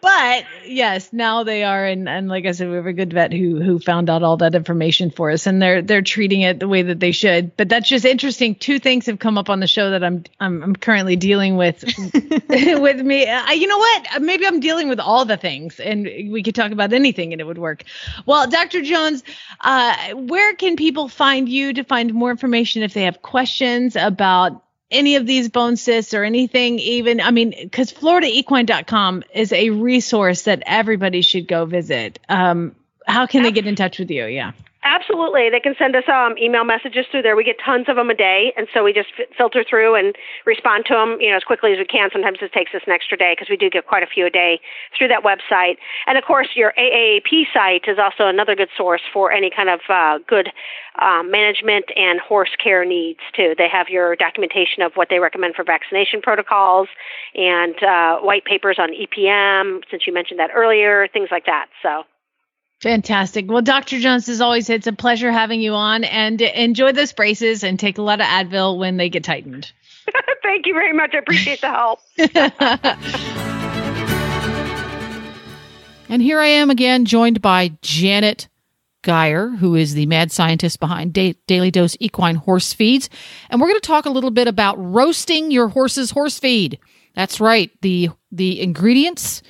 [0.03, 3.33] but yes, now they are, and and like I said, we have a good vet
[3.33, 6.69] who who found out all that information for us, and they're they're treating it the
[6.69, 7.57] way that they should.
[7.57, 8.55] But that's just interesting.
[8.55, 11.85] Two things have come up on the show that I'm I'm, I'm currently dealing with
[12.51, 13.27] with me.
[13.27, 14.21] I, you know what?
[14.21, 17.45] Maybe I'm dealing with all the things, and we could talk about anything, and it
[17.45, 17.83] would work.
[18.27, 18.83] Well, Dr.
[18.83, 19.25] Jones,
[19.63, 24.65] uh, where can people find you to find more information if they have questions about
[24.91, 27.21] any of these bone cysts or anything even?
[27.21, 32.19] I mean because floridaequine.com is a resource that everybody should go visit.
[32.29, 32.75] Um
[33.07, 34.27] how can they get in touch with you?
[34.27, 34.53] Yeah
[34.87, 35.51] Absolutely.
[35.51, 37.35] They can send us um, email messages through there.
[37.35, 40.15] We get tons of them a day, and so we just f- filter through and
[40.47, 42.09] respond to them, you know, as quickly as we can.
[42.13, 44.31] Sometimes it takes us an extra day because we do get quite a few a
[44.31, 44.61] day
[44.97, 45.79] through that website.
[46.07, 49.81] And of course, your AAEP site is also another good source for any kind of
[49.89, 50.51] uh, good
[51.03, 53.57] um, management and horse care needs too.
[53.59, 56.87] They have your documentation of what they recommend for vaccination protocols
[57.35, 61.67] and uh, white papers on EPM, since you mentioned that earlier, things like that.
[61.83, 62.05] So.
[62.83, 67.13] Fantastic well dr jones as always it's a pleasure having you on and enjoy those
[67.13, 69.73] braces and take a lot of advil when they get tightened
[70.43, 71.13] Thank you very much.
[71.15, 72.01] I appreciate the help.
[76.09, 78.47] And here I am again, joined by Janet
[79.03, 83.11] Geyer, who is the mad scientist behind da- Daily Dose Equine Horse Feeds.
[83.51, 86.79] And we're going to talk a little bit about roasting your horse's horse feed.
[87.17, 89.43] That's right, the the ingredients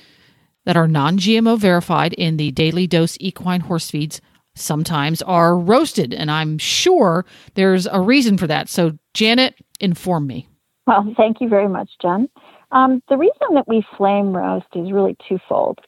[0.67, 4.19] that are non-GMO verified in the Daily Dose Equine Horse Feeds
[4.53, 8.67] sometimes are roasted, and I'm sure there's a reason for that.
[8.67, 10.49] So, Janet, inform me.
[10.85, 12.27] Well, thank you very much, Jen.
[12.73, 15.79] Um, the reason that we flame roast is really twofold.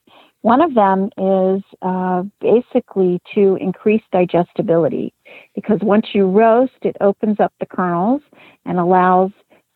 [0.43, 5.13] One of them is uh, basically to increase digestibility
[5.55, 8.21] because once you roast, it opens up the kernels
[8.65, 9.31] and allows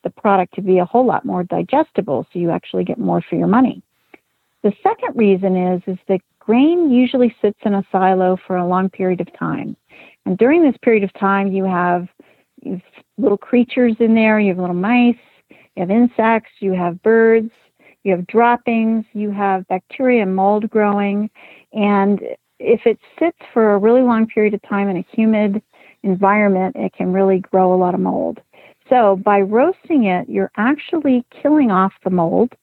[0.06, 3.36] the product to be a whole lot more digestible, so you actually get more for
[3.36, 3.84] your money.
[4.64, 8.90] The second reason is is that grain usually sits in a silo for a long
[8.90, 9.76] period of time,
[10.26, 12.08] and during this period of time, you have,
[12.62, 12.82] you have
[13.18, 14.40] little creatures in there.
[14.40, 15.16] You have little mice,
[15.50, 17.52] you have insects, you have birds,
[18.04, 21.30] you have droppings, you have bacteria and mold growing.
[21.74, 22.22] And
[22.60, 25.62] if it sits for a really long period of time in a humid
[26.04, 28.40] environment, it can really grow a lot of mold.
[28.90, 32.54] So by roasting it, you're actually killing off the mold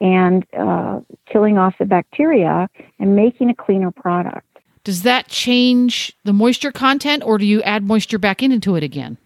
[0.00, 2.68] and uh, killing off the bacteria
[2.98, 4.44] and making a cleaner product.
[4.84, 9.18] Does that change the moisture content, or do you add moisture back into it again?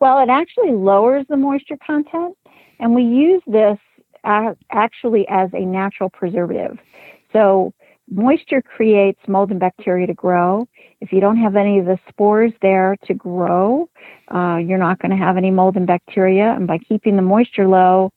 [0.00, 2.36] Well, it actually lowers the moisture content,
[2.80, 3.78] and we use this
[4.24, 6.78] actually as a natural preservative.
[7.32, 7.72] So,
[8.10, 10.66] moisture creates mold and bacteria to grow.
[11.00, 13.88] If you don't have any of the spores there to grow,
[14.34, 16.52] uh, you're not going to have any mold and bacteria.
[16.52, 18.12] And by keeping the moisture low,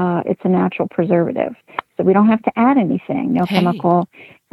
[0.00, 1.52] uh, it's a natural preservative.
[1.96, 3.56] So, we don't have to add anything, no Hey.
[3.56, 3.96] chemical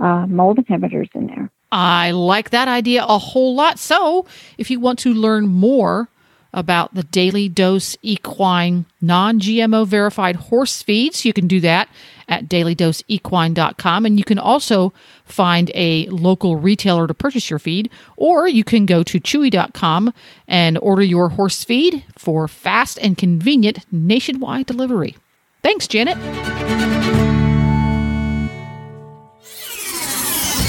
[0.06, 1.50] uh, mold inhibitors in there.
[1.72, 3.80] I like that idea a whole lot.
[3.80, 4.26] So,
[4.58, 6.10] if you want to learn more
[6.54, 11.90] about the Daily Dose Equine non GMO verified horse feeds, you can do that
[12.30, 14.06] at dailydoseequine.com.
[14.06, 14.94] And you can also
[15.26, 20.14] find a local retailer to purchase your feed, or you can go to chewy.com
[20.48, 25.16] and order your horse feed for fast and convenient nationwide delivery.
[25.66, 26.14] Thanks, Janet.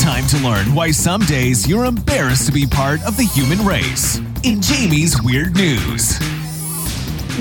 [0.01, 4.17] Time to learn why some days you're embarrassed to be part of the human race.
[4.43, 6.19] In Jamie's Weird News.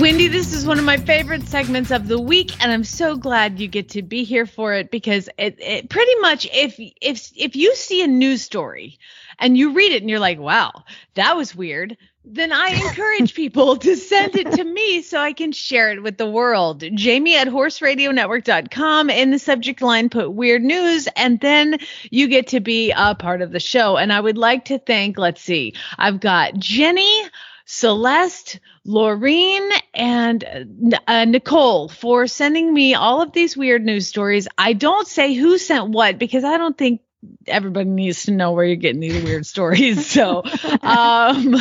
[0.01, 3.57] Wendy, this is one of my favorite segments of the week, and I'm so glad
[3.57, 7.55] you get to be here for it because it, it pretty much if if if
[7.55, 8.99] you see a news story
[9.39, 10.83] and you read it and you're like, wow,
[11.13, 11.95] that was weird,
[12.27, 16.17] then I encourage people to send it to me so I can share it with
[16.17, 16.83] the world.
[16.93, 21.77] Jamie at horseradionetwork.com in the subject line put weird news, and then
[22.09, 23.97] you get to be a part of the show.
[23.97, 27.23] And I would like to thank, let's see, I've got Jenny.
[27.67, 34.47] Celeste, Laureen, and uh, Nicole for sending me all of these weird news stories.
[34.55, 37.01] I don't say who sent what because I don't think
[37.47, 40.05] everybody needs to know where you're getting these weird stories.
[40.05, 40.43] So
[40.81, 41.55] um,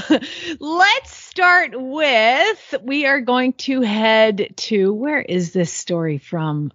[0.61, 6.73] let's start with we are going to head to where is this story from?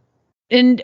[0.51, 0.83] And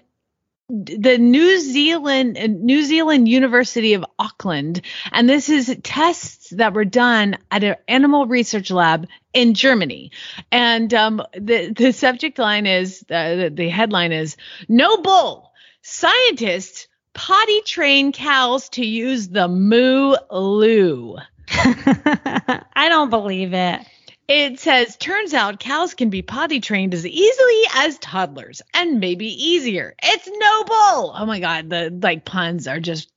[0.67, 4.81] the New Zealand New Zealand University of Auckland,
[5.11, 10.11] and this is tests that were done at an animal research lab in Germany.
[10.51, 14.37] And um, the the subject line is uh, the, the headline is
[14.67, 15.51] No bull.
[15.83, 21.17] Scientists potty train cows to use the moo loo.
[21.49, 23.81] I don't believe it.
[24.27, 29.27] It says, turns out cows can be potty trained as easily as toddlers and maybe
[29.27, 29.95] easier.
[30.01, 31.13] It's noble.
[31.15, 31.69] Oh my God.
[31.69, 33.09] The like puns are just,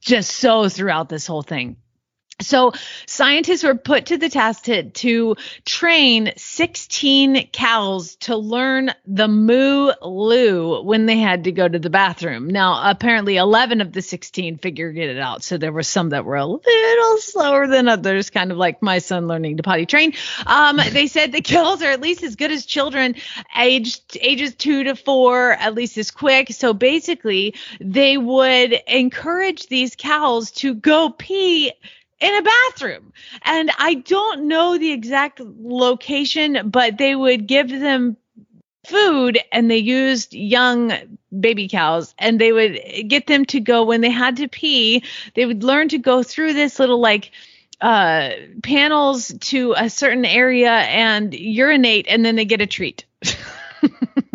[0.00, 1.76] just so throughout this whole thing.
[2.42, 2.72] So
[3.06, 9.92] scientists were put to the test to, to train 16 cows to learn the moo
[10.02, 12.48] loo when they had to go to the bathroom.
[12.48, 15.44] Now, apparently 11 of the 16 figured it out.
[15.44, 18.98] So there were some that were a little slower than others, kind of like my
[18.98, 20.12] son learning to potty train.
[20.44, 23.14] Um, they said the cows are at least as good as children
[23.58, 26.52] aged ages two to four, at least as quick.
[26.52, 31.72] So basically they would encourage these cows to go pee
[32.20, 33.12] in a bathroom.
[33.42, 38.16] And I don't know the exact location, but they would give them
[38.86, 40.92] food and they used young
[41.38, 45.02] baby cows and they would get them to go when they had to pee,
[45.34, 47.30] they would learn to go through this little like
[47.80, 48.30] uh
[48.62, 53.05] panels to a certain area and urinate and then they get a treat.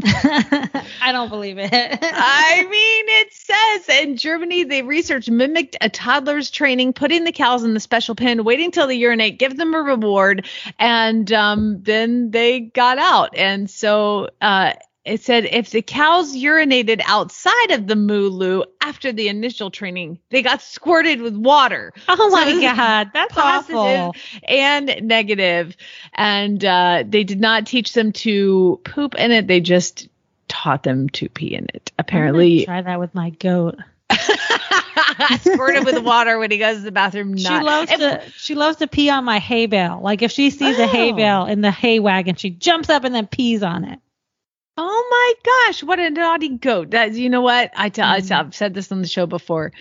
[1.01, 1.69] I don't believe it.
[1.73, 7.63] I mean, it says in Germany, the research mimicked a toddler's training, putting the cows
[7.63, 10.47] in the special pen, waiting till they urinate, give them a reward,
[10.79, 13.35] and um, then they got out.
[13.35, 14.73] And so uh,
[15.03, 20.41] it said if the cows urinated outside of the moo after the initial training, they
[20.41, 21.91] got squirted with water.
[22.07, 24.13] Oh my so god, that's awful.
[24.43, 25.75] And negative,
[26.13, 29.47] and uh, they did not teach them to poop in it.
[29.47, 30.07] They just
[30.47, 31.91] taught them to pee in it.
[31.97, 33.77] Apparently, try that with my goat.
[35.39, 37.33] squirted with water when he goes to the bathroom.
[37.33, 37.39] Not.
[37.39, 39.99] She loves if, to she loves to pee on my hay bale.
[40.01, 40.83] Like if she sees oh.
[40.83, 41.15] a hay oh.
[41.15, 43.99] bale in the hay wagon, she jumps up and then pees on it.
[44.77, 46.91] Oh my gosh, what a naughty goat.
[46.91, 47.71] That you know what?
[47.75, 48.31] I tell mm.
[48.31, 49.71] I've said this on the show before.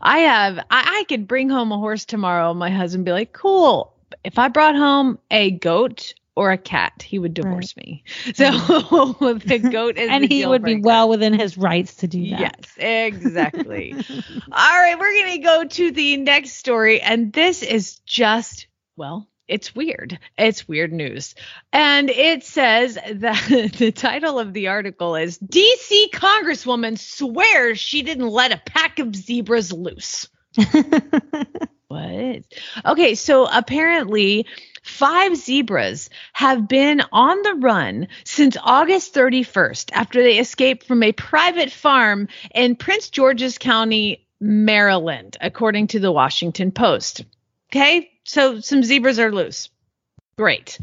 [0.00, 2.54] I have I, I could bring home a horse tomorrow.
[2.54, 3.94] My husband be like, cool.
[4.24, 7.86] If I brought home a goat or a cat, he would divorce right.
[7.86, 8.04] me.
[8.34, 10.78] So the goat is and he would breaker.
[10.78, 12.40] be well within his rights to do that.
[12.40, 13.92] Yes, exactly.
[13.92, 19.74] All right, we're gonna go to the next story, and this is just well, it's
[19.74, 20.18] weird.
[20.36, 21.34] It's weird news.
[21.72, 28.28] And it says that the title of the article is DC Congresswoman swears she didn't
[28.28, 30.28] let a pack of zebras loose.
[31.88, 32.42] what?
[32.84, 34.46] Okay, so apparently
[34.88, 41.12] Five zebras have been on the run since August 31st after they escaped from a
[41.12, 47.24] private farm in Prince George's County, Maryland, according to the Washington Post.
[47.70, 49.68] Okay, so some zebras are loose.
[50.36, 50.78] Great.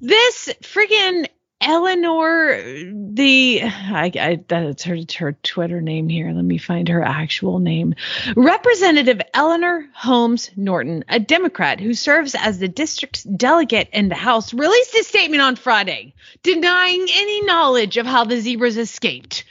[0.00, 1.26] This friggin'
[1.60, 2.60] Eleanor,
[2.92, 6.30] the I, I that's her her Twitter name here.
[6.30, 7.94] Let me find her actual name.
[8.36, 14.52] Representative Eleanor Holmes Norton, a Democrat who serves as the district's delegate in the House,
[14.52, 19.43] released a statement on Friday denying any knowledge of how the zebras escaped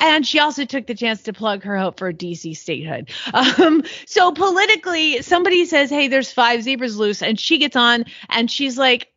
[0.00, 3.10] and she also took the chance to plug her hope for DC statehood.
[3.32, 8.50] Um, so politically, somebody says, "Hey, there's five zebras loose," and she gets on and
[8.50, 9.12] she's like,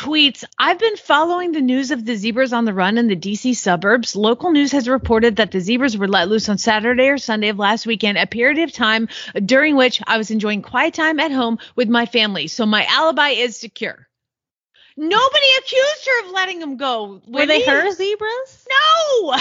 [0.00, 3.54] tweets I've been following the news of the zebras on the run in the DC
[3.54, 4.16] suburbs.
[4.16, 7.58] Local news has reported that the zebras were let loose on Saturday or Sunday of
[7.58, 9.08] last weekend, a period of time
[9.44, 12.46] during which I was enjoying quiet time at home with my family.
[12.46, 14.08] So my alibi is secure.
[14.96, 17.20] Nobody accused her of letting them go.
[17.26, 18.66] Were they her zebras?
[18.70, 19.36] No.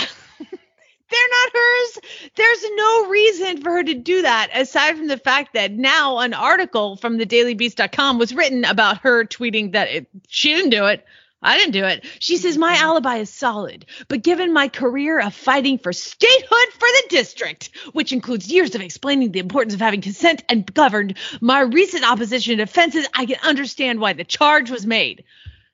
[1.09, 1.99] They're not hers.
[2.35, 6.33] There's no reason for her to do that aside from the fact that now an
[6.33, 11.05] article from the dailybeast.com was written about her tweeting that it, she didn't do it.
[11.41, 12.05] I didn't do it.
[12.19, 12.83] She says my mm-hmm.
[12.83, 18.11] alibi is solid, but given my career of fighting for statehood for the district, which
[18.11, 22.65] includes years of explaining the importance of having consent and governed, my recent opposition to
[22.65, 25.23] fences, I can understand why the charge was made.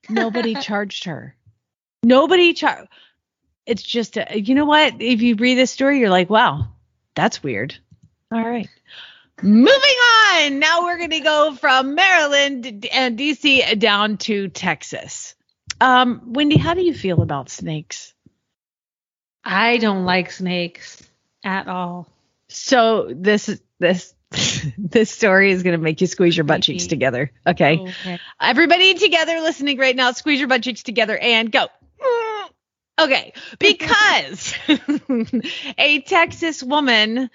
[0.07, 1.35] Nobody charged her.
[2.03, 2.89] Nobody charged.
[3.65, 5.01] It's just, a, you know what?
[5.01, 6.67] If you read this story, you're like, wow,
[7.15, 7.75] that's weird.
[8.31, 8.69] All right.
[9.41, 10.59] Moving on.
[10.59, 15.35] Now we're going to go from Maryland and DC down to Texas.
[15.81, 18.13] Um, Wendy, how do you feel about snakes?
[19.43, 21.03] I don't like snakes
[21.43, 22.07] at all.
[22.47, 24.13] So this is this
[24.77, 27.31] this story is going to make you squeeze your butt cheeks together.
[27.45, 27.79] Okay.
[27.79, 28.19] Okay.
[28.41, 31.67] Everybody together listening right now, squeeze your butt cheeks together and go.
[32.99, 34.53] Okay, because
[35.77, 37.29] a Texas woman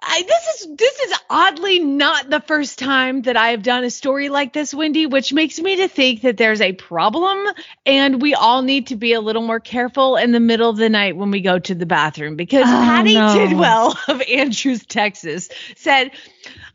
[0.00, 3.90] I, this is this is oddly not the first time that I have done a
[3.90, 7.44] story like this, Wendy, which makes me to think that there's a problem
[7.84, 10.88] and we all need to be a little more careful in the middle of the
[10.88, 13.34] night when we go to the bathroom because Oh, Patty no.
[13.34, 16.12] Tidwell of Andrews, Texas said,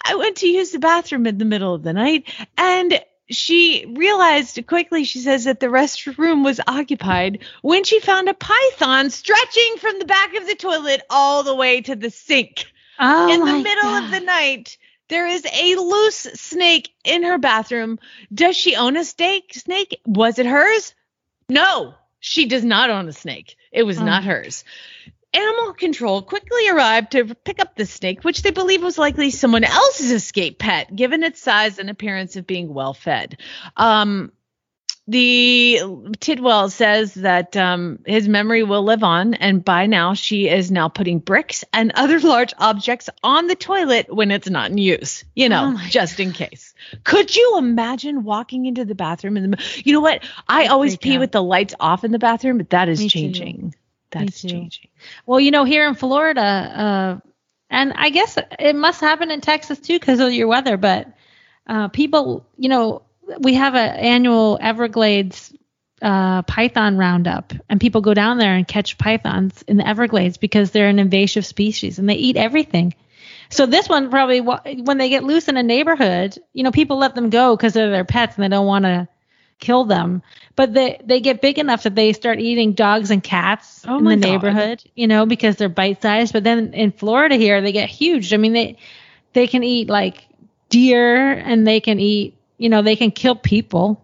[0.04, 3.00] I went to use the bathroom in the middle of the night and
[3.36, 9.10] she realized quickly, she says that the restroom was occupied when she found a python
[9.10, 12.66] stretching from the back of the toilet all the way to the sink.
[13.00, 14.78] Oh in the middle of the night,
[15.10, 18.00] there is a loose snake in her bathroom.
[18.34, 19.54] Does she own a snake?
[19.54, 20.00] Snake?
[20.06, 20.94] Was it hers?
[21.50, 23.58] No, she does not own a snake.
[23.72, 24.06] It was Oh.
[24.06, 24.64] not hers.
[25.34, 29.64] Animal control quickly arrived to pick up the snake, which they believe was likely someone
[29.64, 33.40] else's escape pet, given its size and appearance of being well fed.
[33.76, 34.32] Um,
[35.06, 35.82] the
[36.22, 40.88] Tidwell says that um, his memory will live on, and by now she is now
[40.88, 45.26] putting bricks and other large objects on the toilet when it's not in use.
[45.36, 46.74] You know, Oh just in case.
[47.04, 49.82] Could you imagine walking into the bathroom and the?
[49.84, 50.24] You know what?
[50.48, 51.20] I I'd always pee out.
[51.20, 53.70] with the lights off in the bathroom, but that is Me changing.
[53.72, 53.83] That
[54.14, 54.50] too.
[54.50, 54.90] changing.
[55.26, 57.30] Well, you know, here in Florida, uh,
[57.70, 61.08] and I guess it must happen in Texas too because of your weather, but
[61.68, 63.04] uh, people, you know,
[63.40, 65.54] we have an annual Everglades
[66.02, 70.72] uh, python roundup, and people go down there and catch pythons in the Everglades because
[70.72, 72.94] they're an invasive species and they eat everything.
[73.50, 77.16] So this one probably, when they get loose in a neighborhood, you know, people let
[77.16, 79.08] them go because they're their pets and they don't want to
[79.60, 80.22] kill them.
[80.56, 84.08] But they they get big enough that they start eating dogs and cats Oh in
[84.08, 84.20] the God.
[84.20, 86.34] neighborhood, you know, because they're bite sized.
[86.34, 88.34] But then in Florida here, they get huge.
[88.34, 88.78] I mean, they
[89.34, 90.28] they can eat like
[90.70, 94.02] deer and they can eat, you know, they can kill people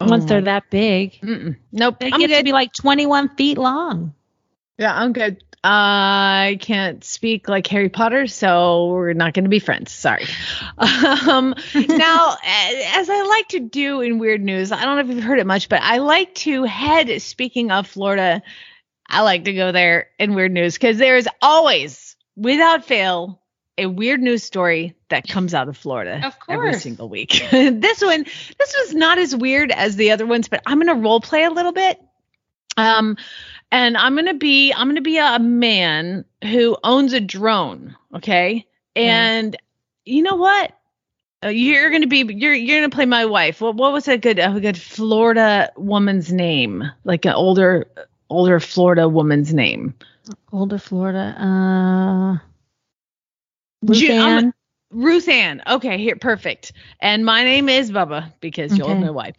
[0.00, 1.20] oh once Oh they're that big.
[1.22, 1.56] Mm-mm.
[1.72, 1.98] Nope.
[1.98, 4.14] They I'm get to be like 21 feet long.
[4.78, 5.42] Yeah, I'm good.
[5.66, 9.92] I can't speak like Harry Potter, so we're not going to be friends.
[9.92, 10.26] Sorry.
[10.76, 15.24] Um, now, as I like to do in weird news, I don't know if you've
[15.24, 17.22] heard it much, but I like to head.
[17.22, 18.42] Speaking of Florida,
[19.08, 23.40] I like to go there in weird news because there is always, without fail,
[23.78, 27.46] a weird news story that comes out of Florida Of every single week.
[27.50, 31.02] this one, this was not as weird as the other ones, but I'm going to
[31.02, 32.00] role play a little bit.
[32.76, 33.16] Um,
[33.74, 38.64] and I'm gonna be I'm gonna be a man who owns a drone, okay?
[38.94, 39.56] And
[40.04, 40.72] you know what?
[41.44, 43.60] Uh, you're gonna be you're you're gonna play my wife.
[43.60, 46.84] What what was a good a good Florida woman's name?
[47.02, 47.86] Like an older
[48.30, 49.92] older Florida woman's name.
[50.52, 51.34] Older Florida.
[51.36, 52.38] Uh,
[53.92, 54.54] Ju- I'm-
[54.94, 55.04] Ruthann.
[55.04, 55.62] Ruth Ann.
[55.66, 56.72] Okay, here, perfect.
[57.00, 59.32] And my name is Bubba because you'll know why.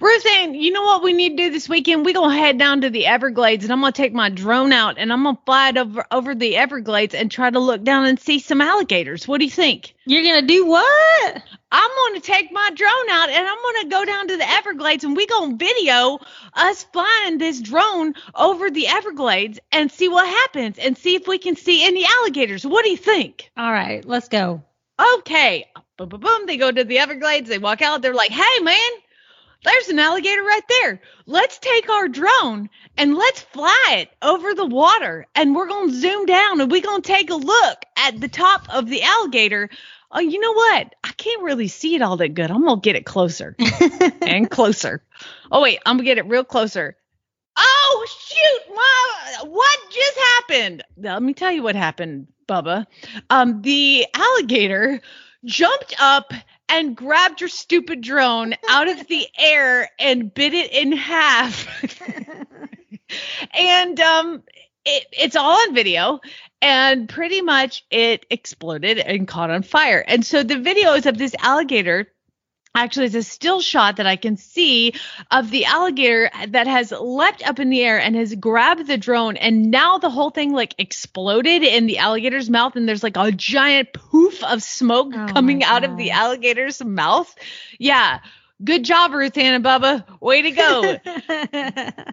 [0.00, 2.04] Ruth Ann, you know what we need to do this weekend?
[2.04, 5.12] We're gonna head down to the Everglades and I'm gonna take my drone out and
[5.12, 8.38] I'm gonna fly it over over the Everglades and try to look down and see
[8.38, 9.26] some alligators.
[9.28, 9.94] What do you think?
[10.04, 11.42] You're gonna do what?
[11.70, 15.16] I'm gonna take my drone out and I'm gonna go down to the Everglades and
[15.16, 16.18] we gonna video
[16.54, 21.38] us flying this drone over the Everglades and see what happens and see if we
[21.38, 22.66] can see any alligators.
[22.66, 23.50] What do you think?
[23.56, 24.62] All right, let's go.
[25.18, 25.66] Okay.
[25.96, 26.46] Boom, boom, boom.
[26.46, 27.48] They go to the Everglades.
[27.48, 28.02] They walk out.
[28.02, 28.90] They're like, hey, man,
[29.64, 31.00] there's an alligator right there.
[31.26, 35.94] Let's take our drone and let's fly it over the water and we're going to
[35.94, 39.70] zoom down and we're going to take a look at the top of the alligator.
[40.10, 40.94] Oh, you know what?
[41.04, 42.50] I can't really see it all that good.
[42.50, 43.56] I'm going to get it closer
[44.22, 45.02] and closer.
[45.50, 46.96] Oh, wait, I'm going to get it real closer.
[47.56, 48.74] Oh, shoot.
[48.74, 50.82] My, what just happened?
[50.96, 52.86] Let me tell you what happened, Bubba.
[53.30, 55.00] Um, the alligator
[55.44, 56.34] jumped up
[56.68, 61.66] and grabbed your stupid drone out of the air and bit it in half.
[63.54, 64.42] and um
[64.84, 66.20] it, it's all on video
[66.60, 70.04] and pretty much it exploded and caught on fire.
[70.06, 72.08] And so the video is of this alligator
[72.74, 74.94] actually it's a still shot that I can see
[75.30, 79.36] of the alligator that has leapt up in the air and has grabbed the drone
[79.36, 83.32] and now the whole thing like exploded in the alligator's mouth and there's like a
[83.32, 87.34] giant poof of smoke Oh coming out of the alligator's mouth.
[87.78, 88.20] Yeah.
[88.64, 90.04] Good job, Ruth Ann and Bubba.
[90.20, 90.96] Way to go.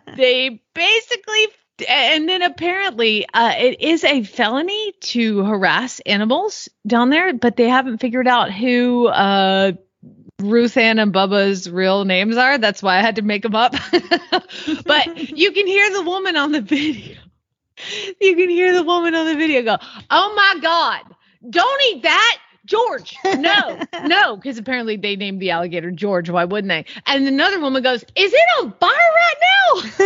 [0.17, 1.47] they basically
[1.87, 7.69] and then apparently uh, it is a felony to harass animals down there, but they
[7.69, 9.73] haven't figured out who uh,
[10.39, 12.57] Ruth Ann and Bubba's real names are.
[12.57, 13.73] That's why I had to make them up.
[14.85, 17.17] but you can hear the woman on the video.
[18.19, 19.77] You can hear the woman on the video go,
[20.09, 21.15] "Oh my God,
[21.49, 26.29] don't eat that." George, no, no, because apparently they named the alligator George.
[26.29, 26.85] Why wouldn't they?
[27.07, 30.05] And another woman goes, Is it on fire right now?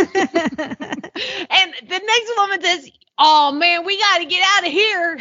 [1.50, 5.20] and the next woman says, Oh man, we got to get out of here.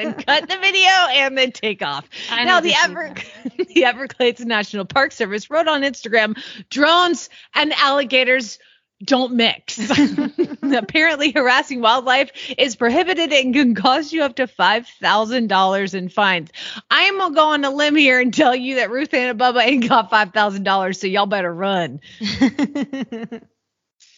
[0.00, 2.08] Then cut the video and then take off.
[2.30, 3.14] I now, the, Ever-
[3.68, 6.38] the Everglades National Park Service wrote on Instagram
[6.70, 8.58] drones and alligators
[9.02, 9.78] don't mix.
[10.62, 16.50] Apparently, harassing wildlife is prohibited and can cost you up to $5,000 in fines.
[16.90, 19.38] I am going to go on a limb here and tell you that Ruth and
[19.38, 22.00] Bubba ain't got $5,000, so y'all better run.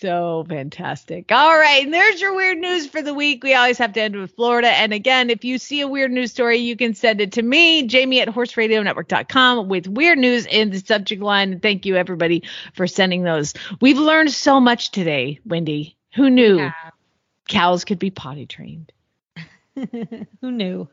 [0.03, 1.31] So fantastic.
[1.31, 1.85] All right.
[1.85, 3.45] And there's your weird news for the week.
[3.45, 4.67] We always have to end with Florida.
[4.67, 7.87] And again, if you see a weird news story, you can send it to me,
[7.87, 11.53] Jamie at horseradionetwork.com with weird news in the subject line.
[11.53, 12.43] And thank you, everybody,
[12.75, 13.55] for sending those.
[13.81, 15.97] We've learned so much today, Wendy.
[16.17, 16.69] Who knew
[17.49, 18.91] cows could be potty trained?
[20.41, 20.89] Who knew?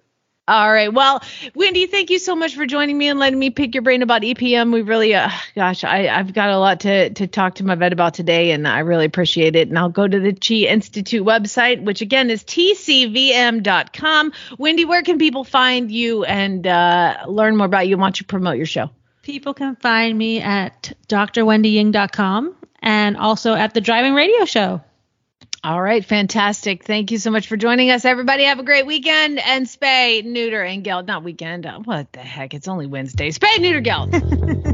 [0.49, 0.91] All right.
[0.91, 1.21] Well,
[1.53, 4.23] Wendy, thank you so much for joining me and letting me pick your brain about
[4.23, 4.73] EPM.
[4.73, 7.93] We really, uh, gosh, I, I've got a lot to, to talk to my vet
[7.93, 9.67] about today, and I really appreciate it.
[9.67, 14.33] And I'll go to the Chi Institute website, which again is tcvm.com.
[14.57, 18.23] Wendy, where can people find you and uh, learn more about you and want you
[18.23, 18.89] to promote your show?
[19.21, 24.81] People can find me at drwendyying.com and also at the Driving Radio Show.
[25.61, 26.85] All right, fantastic.
[26.85, 28.45] Thank you so much for joining us, everybody.
[28.45, 31.05] Have a great weekend and spay, neuter, and geld.
[31.05, 31.65] Not weekend.
[31.65, 32.53] uh, What the heck?
[32.53, 33.29] It's only Wednesday.
[33.31, 34.11] Spay, neuter, geld.